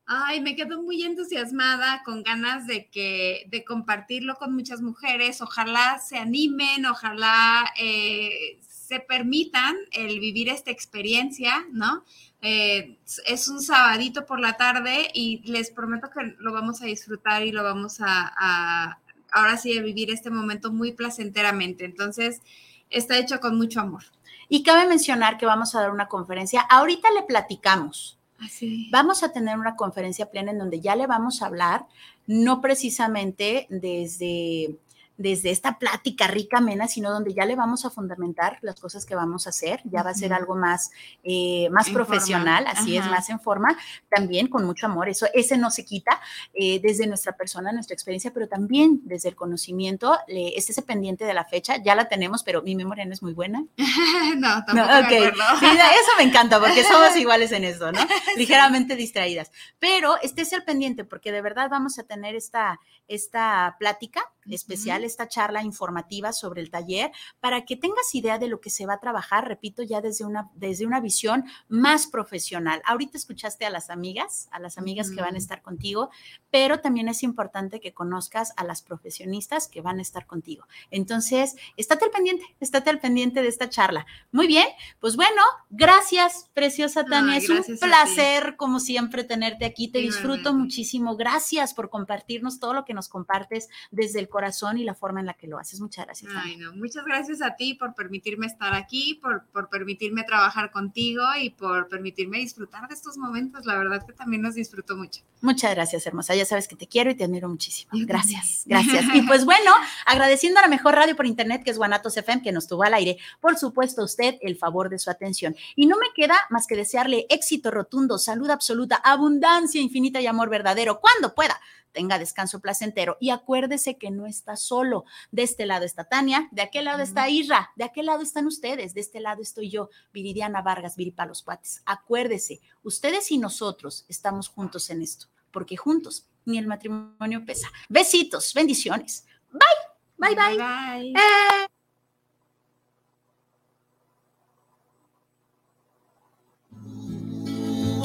[0.09, 5.43] Ay, me quedo muy entusiasmada, con ganas de que, de compartirlo con muchas mujeres.
[5.43, 12.05] Ojalá se animen, ojalá eh, se permitan el vivir esta experiencia, ¿no?
[12.41, 17.43] Eh, es un sabadito por la tarde y les prometo que lo vamos a disfrutar
[17.43, 18.99] y lo vamos a, a
[19.33, 21.85] ahora sí a vivir este momento muy placenteramente.
[21.85, 22.43] Entonces,
[22.89, 24.05] está hecho con mucho amor.
[24.49, 26.61] Y cabe mencionar que vamos a dar una conferencia.
[26.61, 28.21] Ahorita le platicamos.
[28.39, 28.89] Así.
[28.93, 31.87] Vamos a tener una conferencia plena en donde ya le vamos a hablar,
[32.27, 34.77] no precisamente desde,
[35.19, 39.15] desde esta plática rica, amena, sino donde ya le vamos a fundamentar las cosas que
[39.15, 39.81] vamos a hacer.
[39.85, 40.91] Ya va a ser algo más,
[41.25, 42.81] eh, más En profesional, forma.
[42.81, 43.77] así es, más en forma,
[44.09, 45.09] también con mucho amor.
[45.09, 46.21] Eso, ese no se quita
[46.55, 50.19] eh, desde nuestra persona, nuestra experiencia, pero también desde el conocimiento.
[50.29, 53.33] Eh, estése pendiente de la fecha, ya la tenemos, pero mi memoria no es muy
[53.33, 53.65] buena.
[54.37, 55.05] no, tampoco No, me ok.
[55.05, 55.43] acuerdo.
[55.61, 58.01] Sí, eso me encanta porque somos iguales en esto, ¿no?
[58.37, 59.51] Ligeramente distraídas.
[59.79, 65.29] Pero estés al pendiente porque de verdad vamos a tener esta, esta plática especial, esta
[65.29, 69.01] charla informativa sobre el taller para que tengas idea de lo que se va a
[69.01, 72.83] trabajar, repito, ya desde una, desde una visión más profesional.
[72.85, 76.11] Ahorita escuchaste a las amigas, a las amigas que van a estar contigo,
[76.51, 80.67] pero también es importante que conozcas a las profesionistas que van a estar contigo.
[80.91, 84.07] Entonces, estate al pendiente, estate al pendiente de esta charla.
[84.33, 84.67] Muy bien,
[85.01, 87.35] pues bueno, gracias, preciosa Tania.
[87.35, 89.89] Ay, es un placer, como siempre, tenerte aquí.
[89.89, 91.17] Te disfruto muchísimo.
[91.17, 95.25] Gracias por compartirnos todo lo que nos compartes desde el corazón y la forma en
[95.25, 95.81] la que lo haces.
[95.81, 96.31] Muchas gracias.
[96.37, 96.75] Ay, no.
[96.75, 101.89] Muchas gracias a ti por permitirme estar aquí, por, por permitirme trabajar contigo y por
[101.89, 103.65] permitirme disfrutar de estos momentos.
[103.65, 105.23] La verdad que también los disfruto mucho.
[105.41, 106.35] Muchas gracias, hermosa.
[106.35, 107.93] Ya sabes que te quiero y te admiro muchísimo.
[107.95, 109.07] Gracias, gracias.
[109.15, 109.71] Y pues bueno,
[110.05, 112.93] agradeciendo a la mejor radio por internet, que es Guanatos FM, que nos tuvo al
[112.93, 115.57] aire, por supuesto, a usted el favor de su atención.
[115.77, 120.51] Y no me queda más que desearle éxito rotundo, salud absoluta, abundancia infinita y amor
[120.51, 121.59] verdadero, cuando pueda.
[121.97, 125.07] Tenga descanso placentero y acuérdese que no está solo.
[125.31, 128.93] De este lado está Tania, de aquel lado está Isra, de aquel lado están ustedes,
[128.93, 131.81] de este lado estoy yo, Viridiana Vargas, Viripalos Cuates.
[131.87, 137.69] Acuérdese, ustedes y nosotros estamos juntos en esto, porque juntos ni el matrimonio pesa.
[137.89, 139.25] Besitos, bendiciones.
[139.51, 140.59] Bye, bye, bye.
[140.59, 141.13] Bye.
[141.13, 141.67] Eh.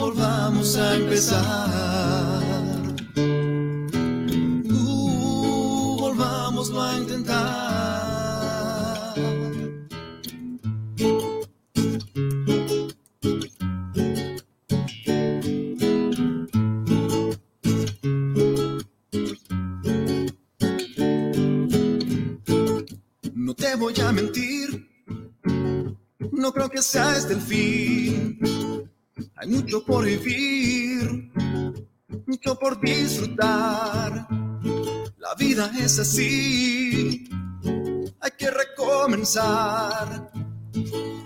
[0.01, 2.20] volvamos a empezar.
[6.80, 8.01] A intentar.
[23.34, 24.89] No te voy a mentir,
[26.32, 28.39] no creo que sea este el fin.
[29.36, 31.32] Hay mucho por vivir,
[32.26, 34.40] mucho por disfrutar.
[35.51, 37.27] Vida es así,
[38.21, 40.31] hay que recomenzar.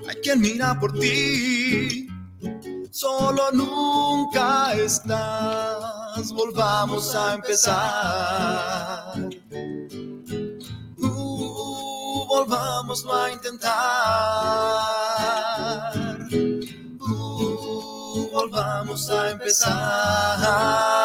[0.09, 2.07] hay quien mira por ti.
[2.89, 9.13] Solo nunca estás, volvamos a empezar.
[10.97, 13.75] Uh, volvamos a intentar.
[16.99, 21.04] Uh, volvamos a empezar.